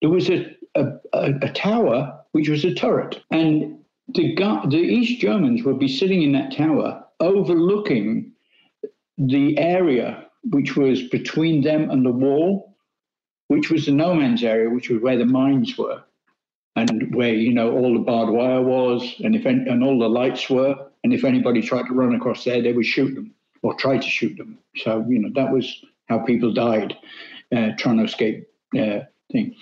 [0.01, 3.23] there was a a, a, a tower which was a turret.
[3.31, 4.35] And the
[4.69, 8.33] the east germans would be sitting in that tower overlooking
[9.17, 12.77] the area which was between them and the wall,
[13.49, 16.03] which was the no man's area, which was where the mines were,
[16.77, 20.09] and where you know all the barbed wire was, and if any, and all the
[20.09, 20.75] lights were,
[21.05, 24.09] and if anybody tried to run across there, they would shoot them or try to
[24.09, 24.59] shoot them.
[24.77, 26.97] So you know that was how people died
[27.55, 28.49] uh, trying to escape.
[28.77, 29.55] Uh, thing,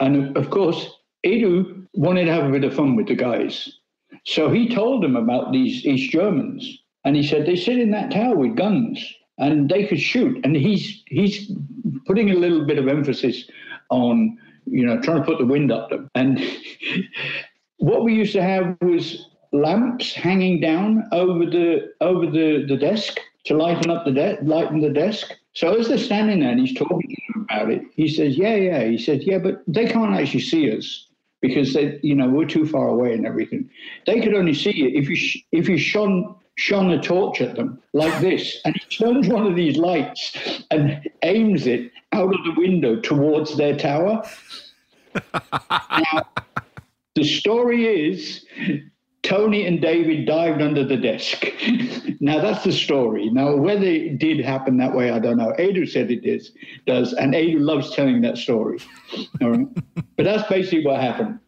[0.00, 0.88] and of course,
[1.26, 3.78] Edu wanted to have a bit of fun with the guys,
[4.24, 8.12] so he told them about these East Germans, and he said they sit in that
[8.12, 10.40] tower with guns and they could shoot.
[10.44, 11.50] And he's he's
[12.06, 13.44] putting a little bit of emphasis
[13.90, 16.10] on you know trying to put the wind up them.
[16.14, 16.40] And
[17.78, 23.18] what we used to have was lamps hanging down over the over the, the desk
[23.44, 25.32] to lighten up the de- lighten the desk.
[25.54, 27.16] So as they're standing there and he's talking
[27.50, 31.06] about it, he says, "Yeah, yeah." He said, "Yeah, but they can't actually see us."
[31.40, 33.70] Because they, you know, we're too far away and everything.
[34.06, 37.54] They could only see you if you sh- if you shone shone a torch at
[37.54, 42.44] them like this, and he turns one of these lights and aims it out of
[42.44, 44.24] the window towards their tower.
[45.72, 46.28] now,
[47.14, 48.44] the story is
[49.22, 51.46] Tony and David dived under the desk.
[52.20, 53.30] now that's the story.
[53.30, 55.52] Now whether it did happen that way, I don't know.
[55.60, 56.52] Edu said it is,
[56.86, 58.78] does, and Edu loves telling that story.
[59.42, 59.68] All right,
[60.16, 61.38] but that's basically what happened.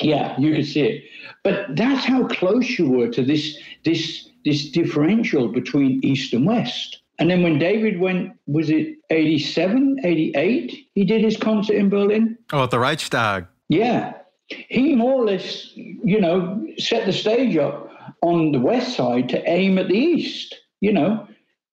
[0.00, 1.04] Yeah, you could see it,
[1.42, 7.00] but that's how close you were to this this this differential between East and West.
[7.18, 10.88] And then when David went, was it 87, 88?
[10.94, 12.36] He did his concert in Berlin.
[12.52, 13.46] Oh, at the Reichstag.
[13.68, 14.14] Yeah.
[14.48, 17.90] He more or less, you know, set the stage up
[18.22, 21.26] on the West side to aim at the East, you know.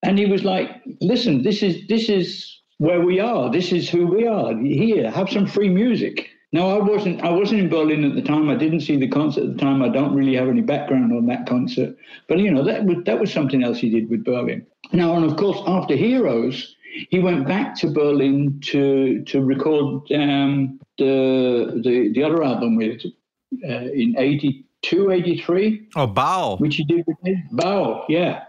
[0.04, 3.52] And he was like, listen, this is this is where we are.
[3.52, 4.58] This is who we are.
[4.58, 6.30] Here, have some free music.
[6.54, 7.22] No, I wasn't.
[7.22, 8.50] I wasn't in Berlin at the time.
[8.50, 9.82] I didn't see the concert at the time.
[9.82, 11.96] I don't really have any background on that concert.
[12.28, 14.66] But you know, that was that was something else he did with Berlin.
[14.92, 16.76] Now, and of course, after Heroes,
[17.10, 23.02] he went back to Berlin to to record um, the, the the other album with
[23.64, 25.88] uh, in 82, 83.
[25.96, 26.58] Oh, Baal.
[26.58, 27.18] Which he did with
[27.52, 28.44] Baal, yeah.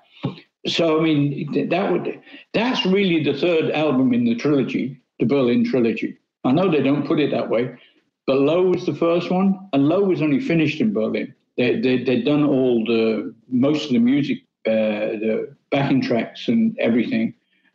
[0.67, 2.21] So I mean, that would
[2.53, 6.19] that's really the third album in the trilogy, the Berlin trilogy.
[6.45, 7.77] I know they don't put it that way,
[8.27, 11.35] but Low was the first one, and Low was only finished in Berlin.
[11.57, 16.77] They, they, they'd done all the, most of the music, uh, the backing tracks and
[16.79, 17.35] everything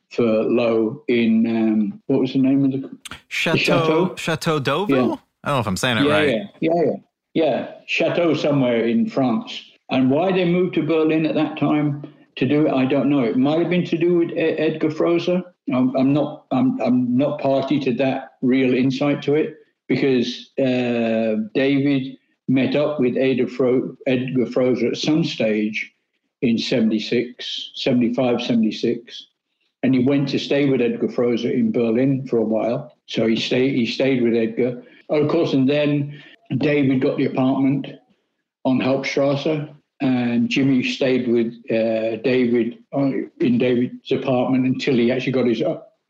[0.10, 2.98] for Low in, um, what was the name of the?
[3.28, 4.16] Chateau, the Chateau?
[4.16, 5.10] Chateau d'Hérouville?
[5.10, 5.16] Yeah.
[5.44, 6.28] I don't know if I'm saying it yeah, right.
[6.28, 6.96] Yeah, yeah, yeah.
[7.34, 9.64] Yeah, Chateau somewhere in France.
[9.92, 13.24] And why they moved to Berlin at that time to do it, I don't know.
[13.24, 15.44] It might have been to do with Edgar Froese.
[15.72, 16.46] I'm, I'm not.
[16.52, 19.58] I'm, I'm not party to that real insight to it
[19.88, 22.18] because uh, David
[22.48, 25.94] met up with Edgar, Fro- Edgar Froese at some stage
[26.42, 29.28] in 76, 75, 76.
[29.84, 32.94] And he went to stay with Edgar Froese in Berlin for a while.
[33.06, 34.84] So he stayed, he stayed with Edgar.
[35.10, 36.22] Of course, and then
[36.58, 37.88] David got the apartment
[38.66, 45.32] on Hauptstrasse, and Jimmy stayed with uh, David uh, in David's apartment until he actually
[45.32, 45.64] got his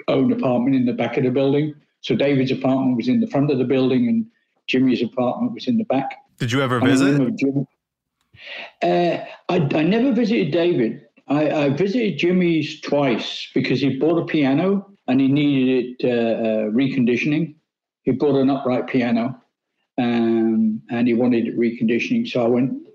[0.07, 1.75] own apartment in the back of the building.
[2.01, 4.25] So David's apartment was in the front of the building, and
[4.67, 6.15] Jimmy's apartment was in the back.
[6.39, 7.19] Did you ever visit?
[8.83, 9.17] Uh,
[9.49, 11.01] I, I never visited David.
[11.27, 16.41] I, I, visited Jimmy's twice because he bought a piano and he needed it uh,
[16.41, 17.55] uh, reconditioning.
[18.03, 19.41] He bought an upright piano
[19.97, 22.27] um, and he wanted it reconditioning.
[22.27, 22.87] So I went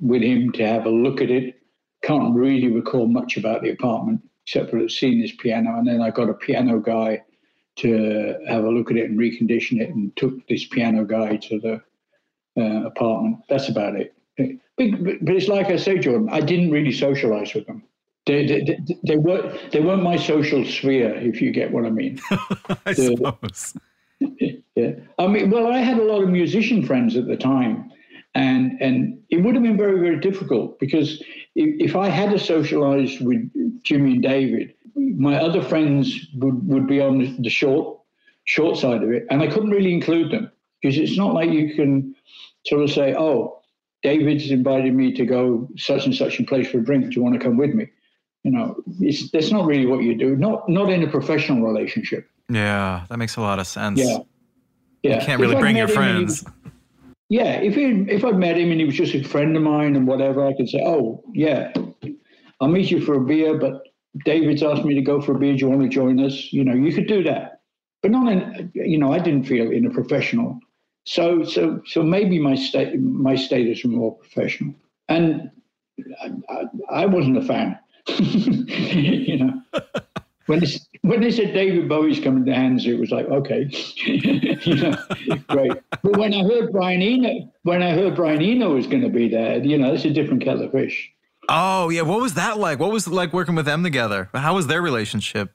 [0.00, 1.60] with him to have a look at it.
[2.02, 5.76] Can't really recall much about the apartment except for seeing this piano.
[5.78, 7.22] And then I got a piano guy
[7.76, 11.60] to have a look at it and recondition it and took this piano guy to
[11.60, 11.82] the
[12.60, 13.38] uh, apartment.
[13.48, 14.14] That's about it.
[14.36, 14.86] But,
[15.24, 17.82] but, it's like I say, Jordan, I didn't really socialize with them.
[18.26, 21.90] They, they, they, they, weren't, they weren't my social sphere, if you get what I
[21.90, 22.20] mean.
[22.30, 23.76] I the, suppose.
[24.76, 24.92] Yeah.
[25.18, 27.90] I mean, well, I had a lot of musician friends at the time,
[28.34, 31.22] and and it would have been very very difficult because
[31.54, 33.50] if, if I had to socialized with
[33.82, 38.00] Jimmy and David, my other friends would, would be on the short
[38.44, 41.74] short side of it, and I couldn't really include them because it's not like you
[41.74, 42.14] can
[42.66, 43.60] sort of say, "Oh,
[44.02, 47.04] David's invited me to go such and such a place for a drink.
[47.06, 47.88] Do you want to come with me?"
[48.44, 50.36] You know, it's that's not really what you do.
[50.36, 52.28] Not not in a professional relationship.
[52.48, 53.98] Yeah, that makes a lot of sense.
[53.98, 54.18] Yeah,
[55.02, 55.20] yeah.
[55.20, 56.44] You can't really If bring your met him he friends.
[57.28, 59.96] yeah, if he, if I'd met him and he was just a friend of mine
[59.96, 61.72] and whatever, I could say, "Oh, yeah,
[62.60, 63.82] I'll meet you for a beer." But
[64.24, 65.54] David's asked me to go for a beer.
[65.54, 66.52] Do you want to join us?
[66.52, 67.60] You know, you could do that,
[68.02, 68.70] but not in.
[68.74, 70.60] You know, I didn't feel in a professional.
[71.04, 74.74] So, so, so maybe my state, my status was more professional,
[75.08, 75.50] and
[76.20, 77.78] I, I, I wasn't a fan.
[78.08, 79.62] you know,
[80.46, 80.66] when they,
[81.02, 83.68] when they said David Bowie's coming to Hansa, it was like, okay,
[84.04, 84.96] you know,
[85.48, 85.72] great.
[86.02, 89.28] But when I heard Brian Eno, when I heard Brian Eno was going to be
[89.28, 91.12] there, you know, it's a different kettle of fish.
[91.48, 92.78] Oh yeah, what was that like?
[92.78, 94.28] What was it like working with them together?
[94.34, 95.52] How was their relationship?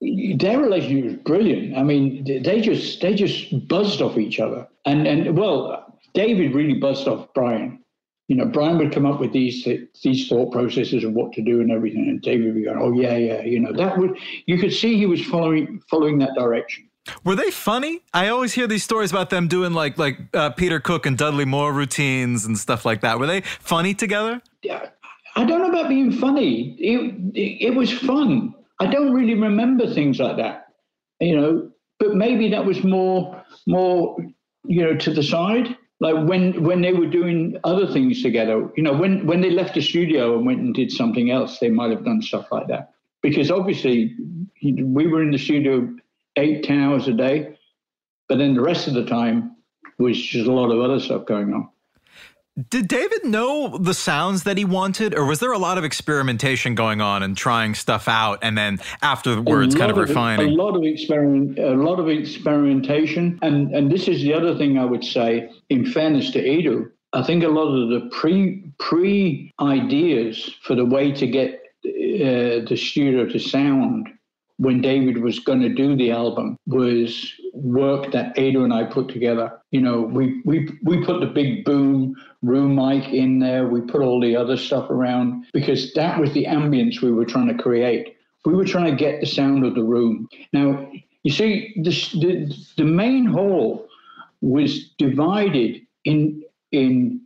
[0.00, 1.76] Their relationship was brilliant.
[1.76, 6.74] I mean, they just they just buzzed off each other, and and well, David really
[6.74, 7.82] buzzed off Brian.
[8.28, 9.66] You know, Brian would come up with these
[10.02, 12.92] these thought processes of what to do and everything, and David would be going, "Oh
[12.92, 16.88] yeah, yeah," you know, that would you could see he was following following that direction.
[17.24, 18.00] Were they funny?
[18.12, 21.44] I always hear these stories about them doing like like uh, Peter Cook and Dudley
[21.44, 23.18] Moore routines and stuff like that.
[23.18, 24.42] Were they funny together?
[24.62, 24.88] Yeah,
[25.36, 26.74] I don't know about being funny.
[26.78, 28.54] It, it, it was fun.
[28.80, 30.68] I don't really remember things like that,
[31.20, 31.70] you know.
[31.98, 34.16] But maybe that was more more
[34.64, 35.76] you know to the side.
[36.00, 39.74] Like when when they were doing other things together, you know, when when they left
[39.74, 42.92] the studio and went and did something else, they might have done stuff like that.
[43.22, 44.14] Because obviously,
[44.62, 45.88] we were in the studio
[46.36, 47.58] eight ten hours a day,
[48.28, 49.56] but then the rest of the time
[49.98, 51.68] was just a lot of other stuff going on.
[52.70, 56.74] Did David know the sounds that he wanted, or was there a lot of experimentation
[56.74, 60.48] going on and trying stuff out, and then afterwards kind of lot refining?
[60.48, 64.78] A lot of experiment, a lot of experimentation, and and this is the other thing
[64.78, 65.50] I would say.
[65.68, 70.86] In fairness to Edu, I think a lot of the pre pre ideas for the
[70.86, 74.08] way to get uh, the studio to sound
[74.56, 79.08] when David was going to do the album was work that Edu and I put
[79.08, 79.58] together.
[79.70, 83.66] You know, we we we put the big boom room mic in there.
[83.66, 87.48] We put all the other stuff around because that was the ambience we were trying
[87.48, 88.16] to create.
[88.44, 90.28] We were trying to get the sound of the room.
[90.52, 90.88] Now,
[91.22, 91.90] you see, the
[92.20, 93.88] the, the main hall
[94.40, 97.20] was divided in in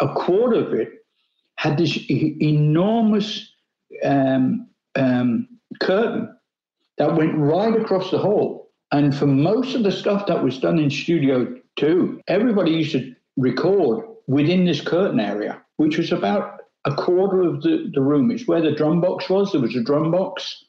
[0.00, 1.04] a quarter of it
[1.56, 3.52] had this enormous
[4.04, 5.48] um, um,
[5.80, 6.36] curtain
[6.98, 8.63] that went right across the hall.
[8.92, 13.14] And for most of the stuff that was done in Studio 2, everybody used to
[13.36, 18.30] record within this curtain area, which was about a quarter of the, the room.
[18.30, 19.52] It's where the drum box was.
[19.52, 20.64] There was a drum box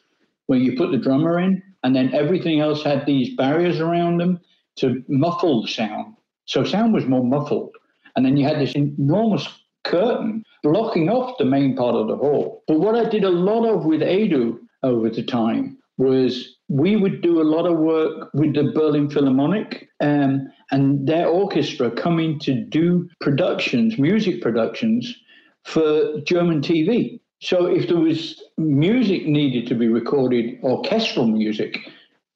[0.47, 4.39] where you put the drummer in, and then everything else had these barriers around them
[4.77, 6.15] to muffle the sound.
[6.45, 7.71] So sound was more muffled.
[8.15, 9.47] And then you had this enormous
[9.83, 12.63] curtain blocking off the main part of the hall.
[12.67, 17.21] But what I did a lot of with Edu over the time was we would
[17.21, 22.55] do a lot of work with the Berlin Philharmonic um, and their orchestra coming to
[22.55, 25.15] do productions, music productions
[25.63, 27.19] for German TV.
[27.39, 31.77] So if there was music needed to be recorded, orchestral music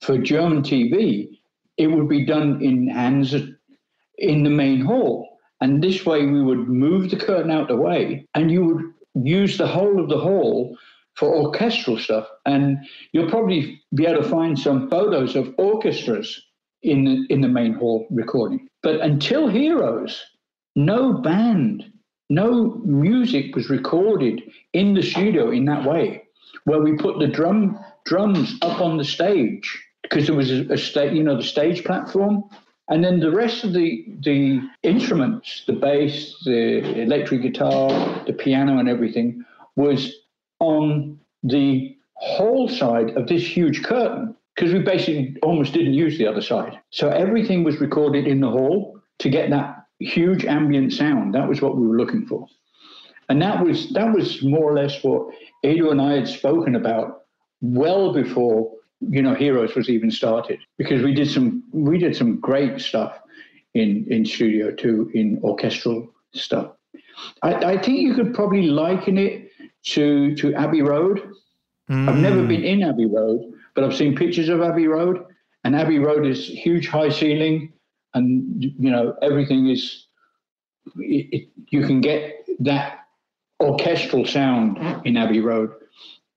[0.01, 1.39] for German TV,
[1.77, 3.47] it would be done in Hansa
[4.17, 5.39] in the main hall.
[5.61, 9.57] And this way we would move the curtain out the way and you would use
[9.57, 10.77] the whole of the hall
[11.19, 12.27] for orchestral stuff.
[12.45, 12.77] And
[13.11, 16.41] you'll probably be able to find some photos of orchestras
[16.81, 18.67] in the, in the main hall recording.
[18.81, 20.23] But until Heroes,
[20.75, 21.91] no band,
[22.29, 24.41] no music was recorded
[24.71, 26.23] in the studio in that way,
[26.63, 30.77] where we put the drum drums up on the stage because there was a, a
[30.77, 32.43] stage, you know, the stage platform.
[32.87, 37.89] And then the rest of the the instruments, the bass, the electric guitar,
[38.25, 39.43] the piano, and everything
[39.75, 40.15] was
[40.59, 46.27] on the whole side of this huge curtain because we basically almost didn't use the
[46.27, 46.77] other side.
[46.89, 51.33] So everything was recorded in the hall to get that huge ambient sound.
[51.33, 52.45] That was what we were looking for.
[53.29, 55.27] And that was that was more or less what
[55.63, 57.21] Edu and I had spoken about
[57.61, 62.39] well before you know Heroes was even started because we did some we did some
[62.39, 63.17] great stuff
[63.75, 66.71] in in Studio Two in orchestral stuff.
[67.43, 69.48] I, I think you could probably liken it
[69.83, 71.33] to to Abbey Road.
[71.91, 72.67] I've never been hmm.
[72.67, 75.25] in Abbey Road, but I've seen pictures of Abbey Road,
[75.63, 77.73] and Abbey Road is huge high ceiling
[78.13, 80.05] and you know everything is.
[80.97, 83.05] It, it, you can get that
[83.61, 85.71] orchestral sound in Abbey Road,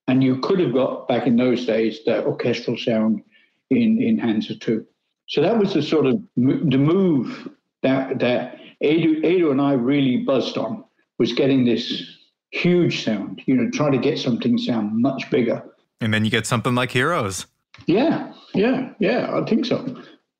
[0.08, 3.22] and you could have got back in those days that orchestral sound
[3.70, 4.86] in in Hansa too.
[5.28, 7.48] So that was the sort of the move
[7.82, 10.84] that that Edu, Edu and I really buzzed on
[11.18, 12.18] was getting this
[12.52, 13.42] huge sound.
[13.46, 15.62] You know, try to get something sound much bigger.
[16.00, 17.46] And then you get something like Heroes.
[17.86, 19.30] Yeah, yeah, yeah.
[19.36, 19.96] I think so.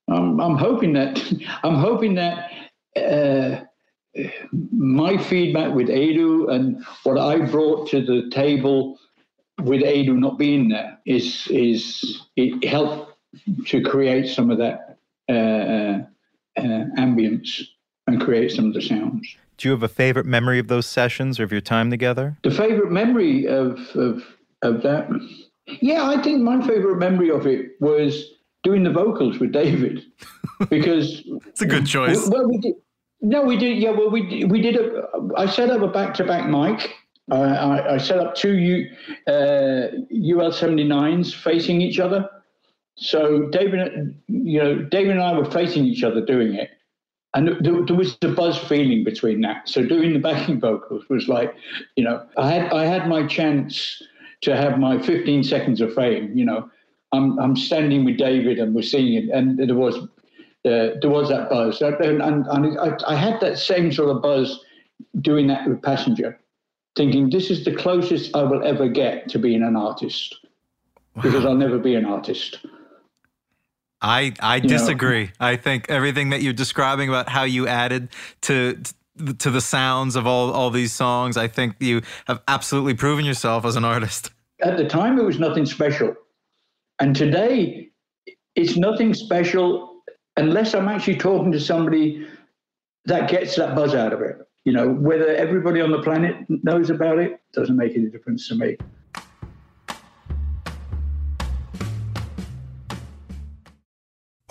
[0.08, 1.20] I'm, I'm hoping that
[1.64, 2.50] I'm hoping that
[2.96, 3.64] uh,
[4.70, 8.98] my feedback with Edu and what I brought to the table
[9.60, 13.12] with Edu not being there is is it helped
[13.66, 14.98] to create some of that
[15.28, 15.98] uh, uh,
[16.58, 17.62] uh, ambience
[18.06, 19.36] and create some of the sounds.
[19.58, 22.38] Do you have a favorite memory of those sessions or of your time together?
[22.42, 24.24] The favorite memory of of
[24.62, 25.08] of that,
[25.80, 28.32] yeah, I think my favorite memory of it was
[28.62, 30.04] doing the vocals with David
[30.70, 32.28] because it's a good choice.
[32.28, 32.74] Well, we did.
[33.20, 33.78] No, we did.
[33.78, 34.76] Yeah, well, we did, we did.
[34.76, 36.94] A, I set up a back to back mic.
[37.30, 38.90] Uh, I, I, set up two U,
[39.28, 42.28] uh, UL 79s facing each other.
[42.96, 46.70] So David, you know, David and I were facing each other doing it,
[47.34, 49.68] and there, there, was a buzz feeling between that.
[49.68, 51.54] So doing the backing vocals was like,
[51.96, 54.02] you know, I had I had my chance
[54.42, 56.36] to have my 15 seconds of fame.
[56.36, 56.70] You know,
[57.12, 59.96] I'm I'm standing with David and we're singing, and there was
[60.64, 64.22] uh, there was that buzz, and, and, and I, I had that same sort of
[64.22, 64.64] buzz
[65.20, 66.38] doing that with Passenger,
[66.96, 70.36] thinking this is the closest I will ever get to being an artist,
[71.16, 71.22] wow.
[71.22, 72.60] because I'll never be an artist.
[74.02, 75.26] I I disagree.
[75.26, 75.30] Know?
[75.40, 78.08] I think everything that you're describing about how you added
[78.42, 78.82] to
[79.38, 83.64] to the sounds of all all these songs, I think you have absolutely proven yourself
[83.64, 84.30] as an artist.
[84.60, 86.14] At the time, it was nothing special,
[86.98, 87.90] and today,
[88.54, 90.02] it's nothing special
[90.36, 92.26] unless I'm actually talking to somebody
[93.04, 94.36] that gets that buzz out of it.
[94.64, 98.54] You know, whether everybody on the planet knows about it doesn't make any difference to
[98.54, 98.76] me.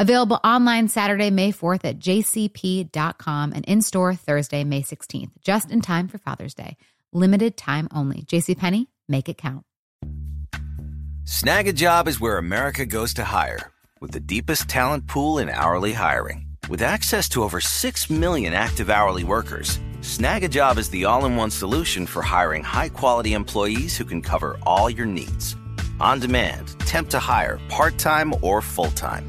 [0.00, 5.80] Available online Saturday, May 4th at jcp.com and in store Thursday, May 16th, just in
[5.80, 6.76] time for Father's Day.
[7.12, 8.22] Limited time only.
[8.22, 9.64] JCPenney, make it count.
[11.24, 16.46] Snagajob is where America goes to hire, with the deepest talent pool in hourly hiring.
[16.68, 21.50] With access to over 6 million active hourly workers, Snagajob is the all in one
[21.50, 25.56] solution for hiring high quality employees who can cover all your needs.
[25.98, 29.28] On demand, temp to hire, part time or full time.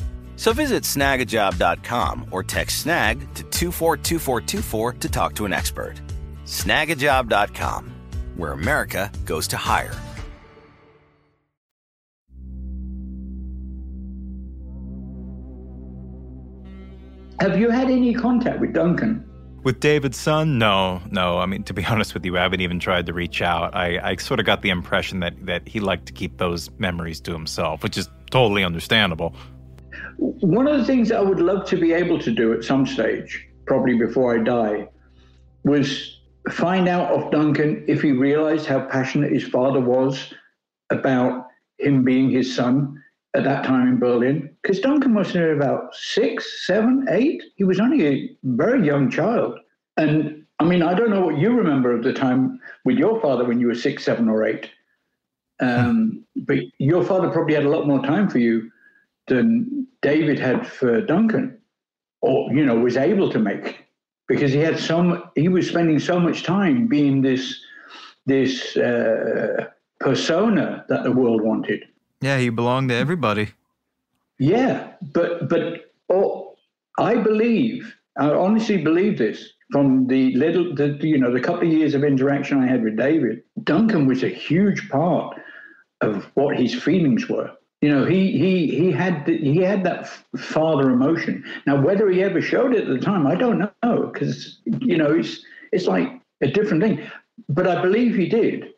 [0.41, 6.01] So visit snagajob.com or text snag to 242424 to talk to an expert.
[6.45, 7.91] Snagajob.com,
[8.37, 9.93] where America goes to hire.
[17.39, 19.23] Have you had any contact with Duncan?
[19.61, 20.57] With David's son?
[20.57, 21.37] No, no.
[21.37, 23.75] I mean, to be honest with you, I haven't even tried to reach out.
[23.75, 27.21] I, I sort of got the impression that, that he liked to keep those memories
[27.21, 29.35] to himself, which is totally understandable.
[30.21, 33.47] One of the things I would love to be able to do at some stage,
[33.65, 34.87] probably before I die,
[35.63, 36.19] was
[36.51, 40.31] find out of Duncan if he realized how passionate his father was
[40.91, 41.47] about
[41.79, 43.01] him being his son
[43.35, 44.55] at that time in Berlin.
[44.61, 47.41] Because Duncan must have been about six, seven, eight.
[47.55, 49.57] He was only a very young child.
[49.97, 53.43] And I mean, I don't know what you remember of the time with your father
[53.43, 54.69] when you were six, seven, or eight.
[55.61, 58.69] Um, but your father probably had a lot more time for you
[59.27, 61.57] than David had for Duncan,
[62.21, 63.85] or you know, was able to make
[64.27, 65.23] because he had some.
[65.35, 67.59] He was spending so much time being this
[68.25, 69.65] this uh,
[69.99, 71.85] persona that the world wanted.
[72.21, 73.49] Yeah, he belonged to everybody.
[74.39, 76.55] Yeah, but but oh,
[76.97, 81.73] I believe, I honestly believe this from the little, the, you know, the couple of
[81.73, 83.43] years of interaction I had with David.
[83.63, 85.39] Duncan was a huge part
[86.01, 87.51] of what his feelings were.
[87.81, 90.07] You know, he he he had the, he had that
[90.37, 91.43] father emotion.
[91.65, 95.11] Now, whether he ever showed it at the time, I don't know, because you know,
[95.15, 97.09] it's it's like a different thing.
[97.49, 98.73] But I believe he did,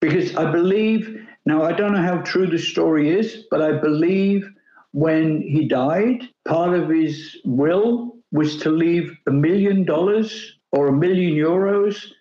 [0.00, 1.26] because I believe.
[1.44, 4.48] Now, I don't know how true the story is, but I believe
[4.92, 10.92] when he died, part of his will was to leave a million dollars or a
[10.92, 12.12] million euros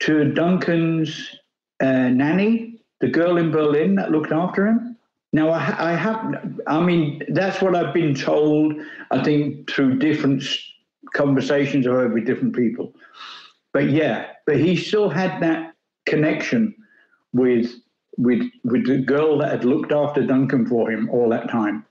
[0.00, 1.38] to Duncan's
[1.80, 4.93] uh, nanny, the girl in Berlin that looked after him.
[5.34, 8.74] Now, I, I, have, I mean, that's what I've been told,
[9.10, 10.44] I think, through different
[11.12, 12.94] conversations I've had with different people.
[13.72, 15.74] But yeah, but he still had that
[16.06, 16.72] connection
[17.32, 17.72] with
[18.16, 21.84] with with the girl that had looked after Duncan for him all that time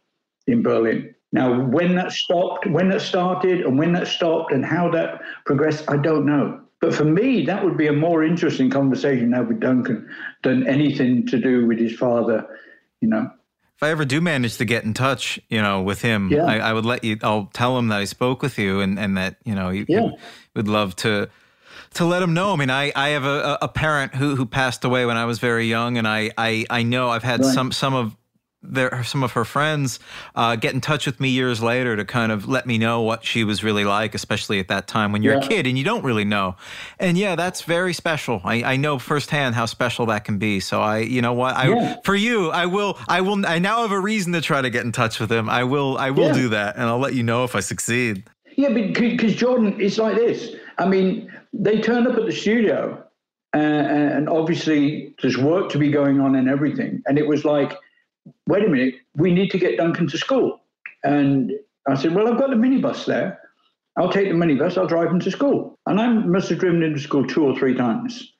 [0.47, 1.13] in Berlin.
[1.33, 5.83] Now, when that stopped, when that started, and when that stopped, and how that progressed,
[5.89, 6.61] I don't know.
[6.79, 10.07] But for me, that would be a more interesting conversation now with Duncan
[10.43, 12.47] than anything to do with his father,
[13.03, 13.29] you know.
[13.75, 16.45] If I ever do manage to get in touch, you know, with him, Yeah.
[16.45, 17.17] I, I would let you.
[17.21, 20.01] I'll tell him that I spoke with you, and and that you know, you, Yeah.
[20.01, 20.11] you
[20.55, 21.27] would love to
[21.95, 22.53] to let him know.
[22.53, 25.39] I mean, I, I have a, a parent who who passed away when I was
[25.39, 27.53] very young, and I I, I know I've had Right.
[27.53, 28.15] some some of
[28.63, 29.99] their some of her friends
[30.35, 33.25] uh, get in touch with me years later to kind of let me know what
[33.25, 36.03] she was really like, especially at that time when you're a kid and you don't
[36.03, 36.55] really know.
[36.99, 38.41] And yeah, that's very special.
[38.43, 40.59] I, I know firsthand how special that can be.
[40.61, 41.95] So I, you know what, I Yeah.
[42.03, 44.85] for you, I will, I will, I now have a reason to try to get
[44.85, 45.49] in touch with him.
[45.49, 46.33] I will, I will Yeah.
[46.33, 48.23] do that, and I'll let you know if I succeed.
[48.55, 50.55] Yeah, because Jordan, it's like this.
[50.77, 53.03] I mean, they turned up at the studio,
[53.53, 57.01] uh, and obviously there's work to be going on and everything.
[57.07, 57.73] And it was like,
[58.47, 60.61] wait a minute, we need to get Duncan to school.
[61.03, 61.51] And
[61.87, 63.39] I said, well, I've got the minibus there.
[63.97, 64.77] I'll take the minibus.
[64.77, 65.77] I'll drive him to school.
[65.85, 68.33] And I must have driven him to school two or three times.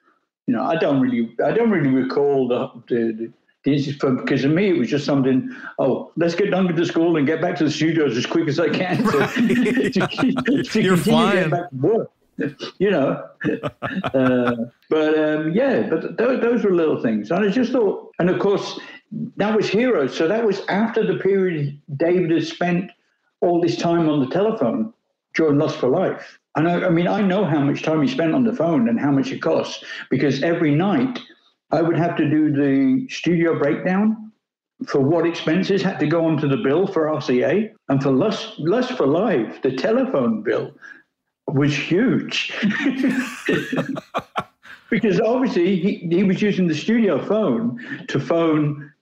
[0.47, 3.13] You know, I don't really, I don't really recall the the.
[3.13, 3.34] the
[3.65, 5.49] because to me it was just something.
[5.79, 8.59] Oh, let's get Duncan to school and get back to the studios as quick as
[8.59, 9.09] I can to,
[9.93, 11.49] to, to You're to get flying.
[11.49, 12.11] back to work.
[12.77, 13.25] You know,
[14.13, 14.55] uh,
[14.89, 18.39] but um, yeah, but those, those were little things, and I just thought, and of
[18.39, 18.77] course,
[19.38, 20.16] that was Heroes.
[20.16, 22.91] So that was after the period David had spent
[23.41, 24.93] all this time on the telephone
[25.36, 26.39] during Lust for Life.
[26.55, 28.99] And I, I mean, I know how much time he spent on the phone and
[28.99, 31.20] how much it costs because every night
[31.72, 34.32] I would have to do the studio breakdown
[34.88, 38.93] for what expenses had to go onto the bill for RCA and for Lust, Lust
[38.93, 40.74] for Life, the telephone bill
[41.47, 42.53] was huge.
[44.93, 48.93] because obviously he, he was using the studio phone to phone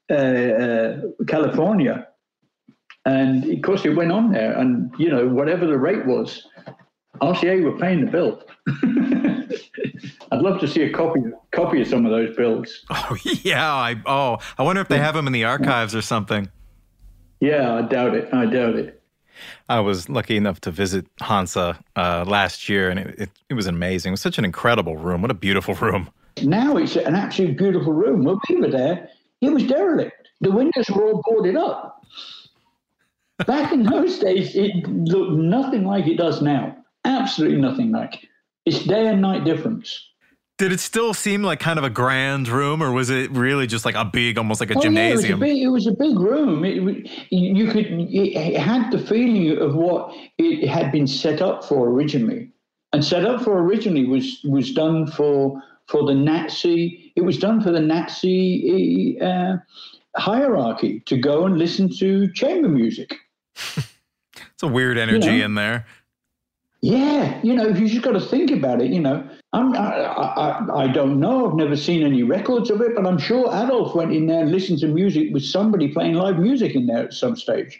[1.28, 2.08] California.
[3.06, 6.48] And of course, it went on there, and you know, whatever the rate was,
[7.20, 8.44] RCA were paying the bill.
[10.32, 12.86] I'd love to see a copy copy of some of those bills.
[12.92, 16.50] Oh yeah, I oh, I wonder if they have them in the archives or something.
[17.40, 18.32] Yeah, I doubt it.
[18.34, 19.02] I doubt it.
[19.68, 23.66] I was lucky enough to visit Hansa uh, last year, and it, it, it was
[23.66, 24.12] amazing.
[24.12, 25.22] It was such an incredible room.
[25.22, 26.10] What a beautiful room.
[26.44, 28.24] Now it's an absolute beautiful room.
[28.24, 29.10] When we were there,
[29.42, 30.30] it was derelict.
[30.42, 32.04] The windows were all boarded up.
[33.46, 36.78] Back in those days, it looked nothing like it does now.
[37.06, 38.28] Absolutely nothing like.
[38.66, 40.08] It's day and night difference.
[40.60, 43.84] Did it still seem like kind of a grand room, or was it really just
[43.84, 45.40] like a big, almost like a Oh, yeah, it was a gymnasium?
[45.40, 46.64] big, it was a big room.
[46.64, 51.88] It, you could, it had the feeling of what it had been set up for
[51.90, 52.52] originally,
[52.94, 55.60] and set up for originally was was done for
[55.92, 57.12] for the Nazi.
[57.16, 59.58] It was done for the Nazi uh,
[60.16, 63.16] hierarchy to go and listen to chamber music.
[63.56, 65.46] it's a weird energy You know?
[65.46, 65.86] in there.
[66.84, 68.90] Yeah, you know, you just got to think about it.
[68.92, 71.48] You know, I'm, I, I, I- I don't know.
[71.48, 74.52] I've never seen any records of it, but I'm sure Adolf went in there and
[74.52, 77.80] listened to music with somebody playing live music in there at some stage.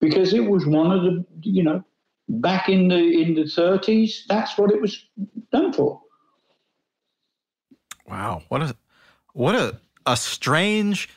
[0.00, 1.84] because it was one of the, you know,
[2.28, 5.06] back in the in the 30s, that's what it was
[5.52, 6.00] done for.
[8.06, 8.76] Wow, what a
[9.32, 11.08] what a a strange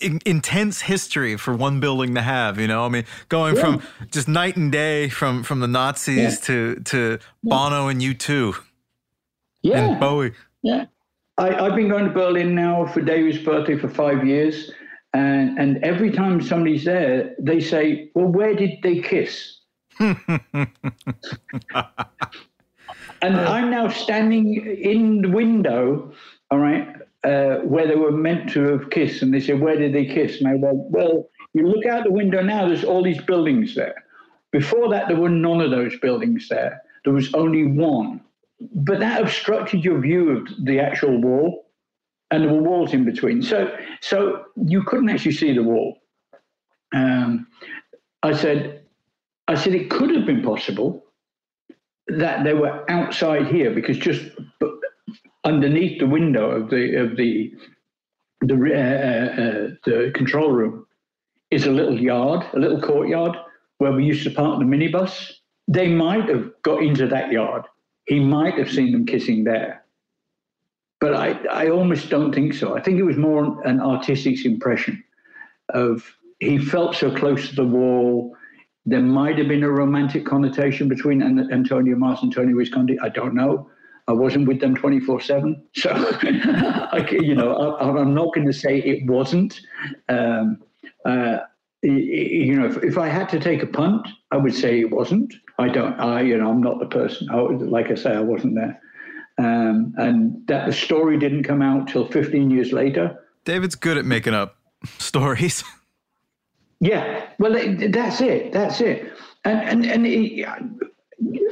[0.00, 2.84] in, intense history for one building to have you know?
[2.84, 3.62] I mean going yeah.
[3.62, 6.46] from just night and day from from the nazis yeah.
[6.46, 8.54] to to bono and u2
[9.62, 10.32] yeah and bowie.
[10.62, 10.86] Yeah.
[11.38, 14.70] I, i've been going to berlin now for david's birthday for five years
[15.14, 19.56] and and every time somebody's there they say well where did they kiss
[23.22, 26.12] and i'm now standing in the window
[26.50, 26.88] all right
[27.24, 29.22] uh, where they were meant to have kissed.
[29.22, 30.40] And they said, Where did they kiss?
[30.40, 34.04] And I went, Well, you look out the window now, there's all these buildings there.
[34.52, 36.82] Before that, there were none of those buildings there.
[37.04, 38.20] There was only one.
[38.74, 41.66] But that obstructed your view of the actual wall,
[42.30, 43.42] and there were walls in between.
[43.42, 45.98] So, so you couldn't actually see the wall.
[46.92, 47.46] Um,
[48.22, 48.82] I said,
[49.48, 51.04] I said it could have been possible
[52.18, 54.22] that they were outside here because just
[55.44, 57.52] underneath the window of the of the
[58.42, 60.86] the uh, uh, the control room
[61.50, 63.36] is a little yard, a little courtyard
[63.78, 65.32] where we used to park the minibus.
[65.68, 67.64] They might have got into that yard.
[68.06, 69.84] He might have seen them kissing there.
[71.00, 72.76] But I, I almost don't think so.
[72.76, 75.02] I think it was more an artistic impression
[75.70, 76.04] of
[76.40, 78.36] he felt so close to the wall.
[78.86, 82.98] There might have been a romantic connotation between Antonia Maass and Tony Visconti.
[83.00, 83.70] I don't know.
[84.08, 85.62] I wasn't with them 24 7.
[85.74, 85.90] So,
[86.22, 89.60] I, you know, I, am not going to say it wasn't.
[90.08, 90.62] Um,
[91.04, 91.38] uh,
[91.82, 95.32] you know, if, if, I had to take a punt, I would say it wasn't.
[95.58, 97.28] I don't, I, you know, I'm not the person.
[97.30, 98.80] I, like I say, I wasn't there.
[99.38, 103.18] Um, and that the story didn't come out till 15 years later.
[103.44, 104.56] David's good at making up
[104.98, 105.64] stories.
[106.80, 107.52] Yeah, well,
[107.90, 108.52] that's it.
[108.52, 109.12] That's it.
[109.44, 110.46] And and and it,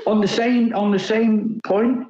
[0.07, 2.09] on the same on the same point,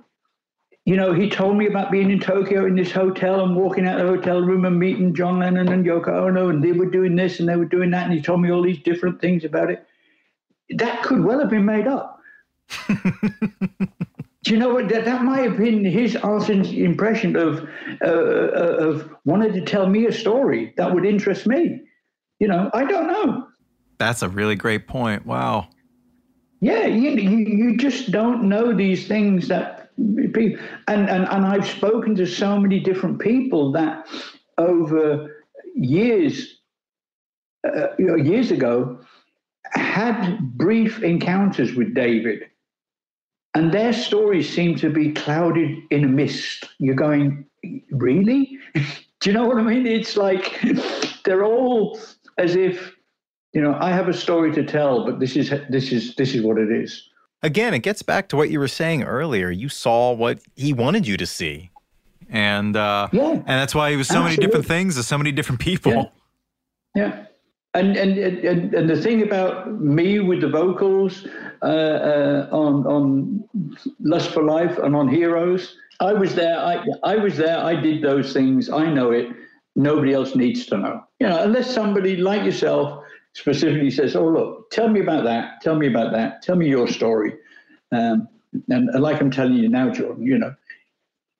[0.85, 3.99] you know, he told me about being in Tokyo in this hotel and walking out
[3.99, 7.41] the hotel room and meeting John Lennon and Yoko Ono, and they were doing this
[7.41, 9.85] and they were doing that, and he told me all these different things about it.
[10.71, 12.21] That could well have been made up.
[12.89, 14.89] Do you know what?
[14.89, 17.69] That, that might have been his Arsen's impression of
[18.01, 21.83] uh, uh, of wanted to tell me a story that would interest me.
[22.41, 23.49] You know, I don't know.
[23.99, 25.27] That's a really great point.
[25.27, 25.69] Wow.
[26.61, 29.91] Yeah, you, you, just don't know these things that
[30.33, 34.07] people, and, and, and I've spoken to so many different people that
[34.57, 35.45] over
[35.77, 36.59] years,
[37.65, 38.99] uh, you know, years ago,
[39.73, 42.45] had brief encounters with David,
[43.55, 46.69] and their stories seem to be clouded in a mist.
[46.79, 47.47] You're going,
[47.91, 48.59] really?
[49.21, 49.87] Do you know what I mean?
[49.87, 50.61] It's like
[51.25, 51.99] they're all
[52.39, 52.95] as if,
[53.53, 56.43] you know, I have a story to tell, but this is this is this is
[56.43, 57.09] what it is
[57.43, 59.51] again, it gets back to what you were saying earlier.
[59.51, 61.71] You saw what he wanted you to see.
[62.29, 64.37] And uh, yeah, and that's why he was so absolutely.
[64.37, 65.93] many different things to so many different people.
[65.93, 66.05] Yeah.
[66.95, 67.25] yeah.
[67.75, 71.27] And, and and and the thing about me with the vocals
[71.63, 73.45] uh, uh, on on
[74.01, 76.59] Lust for Life and on Heroes, I was there.
[76.59, 77.59] I I was there.
[77.59, 78.69] I did those things.
[78.69, 79.29] I know it.
[79.79, 81.05] Nobody else needs to know.
[81.21, 83.05] You know, unless somebody like yourself
[83.35, 85.61] specifically says, "Oh, look, tell me about that.
[85.63, 86.43] Tell me about that.
[86.43, 87.35] Tell me your story."
[87.93, 88.29] Um,
[88.69, 90.53] and, like I'm telling you now, Jordan, you know,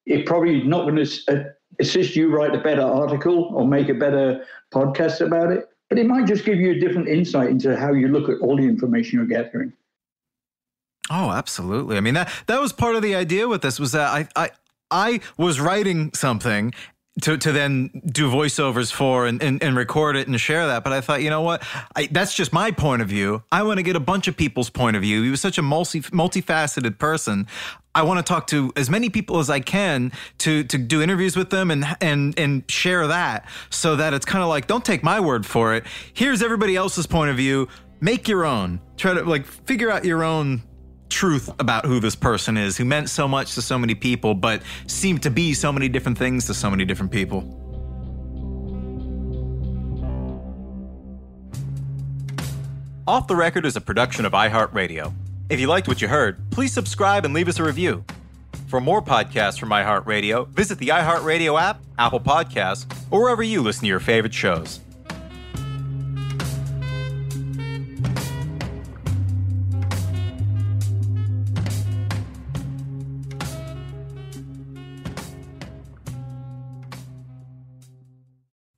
[0.07, 1.45] it probably not going to uh,
[1.81, 6.07] assist you write a better article or make a better podcast about it, but it
[6.07, 9.19] might just give you a different insight into how you look at all the information
[9.19, 9.73] you're gathering.
[11.11, 11.97] Oh, absolutely.
[11.97, 14.51] I mean that that was part of the idea with this was that I I
[14.91, 16.73] I was writing something
[17.23, 20.85] to, to then do voiceovers for and, and, and, record it and share that.
[20.85, 21.63] But I thought, you know what?
[21.97, 23.43] I, that's just my point of view.
[23.51, 25.23] I want to get a bunch of people's point of view.
[25.23, 27.47] He was such a multi, multifaceted person.
[27.95, 31.37] I want to talk to as many people as I can to to do interviews
[31.37, 35.03] with them and and and share that so that it's kind of like don't take
[35.03, 35.85] my word for it.
[36.13, 37.67] Here's everybody else's point of view.
[38.01, 38.81] Make your own.
[38.97, 40.63] Try to like figure out your own
[41.09, 44.63] truth about who this person is, who meant so much to so many people, but
[44.87, 47.59] seemed to be so many different things to so many different people.
[53.07, 55.15] Off the Record is a production of iHeartRadio.
[55.49, 58.05] If you liked what you heard, please subscribe and leave us a review.
[58.67, 63.81] For more podcasts from iHeartRadio, visit the iHeartRadio app, Apple Podcasts, or wherever you listen
[63.83, 64.81] to your favorite shows.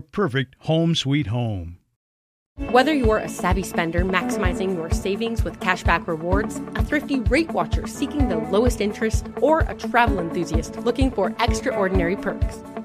[0.00, 1.78] perfect home sweet home.
[2.68, 7.86] Whether you're a savvy spender maximizing your savings with cashback rewards, a thrifty rate watcher
[7.86, 12.62] seeking the lowest interest, or a travel enthusiast looking for extraordinary perks,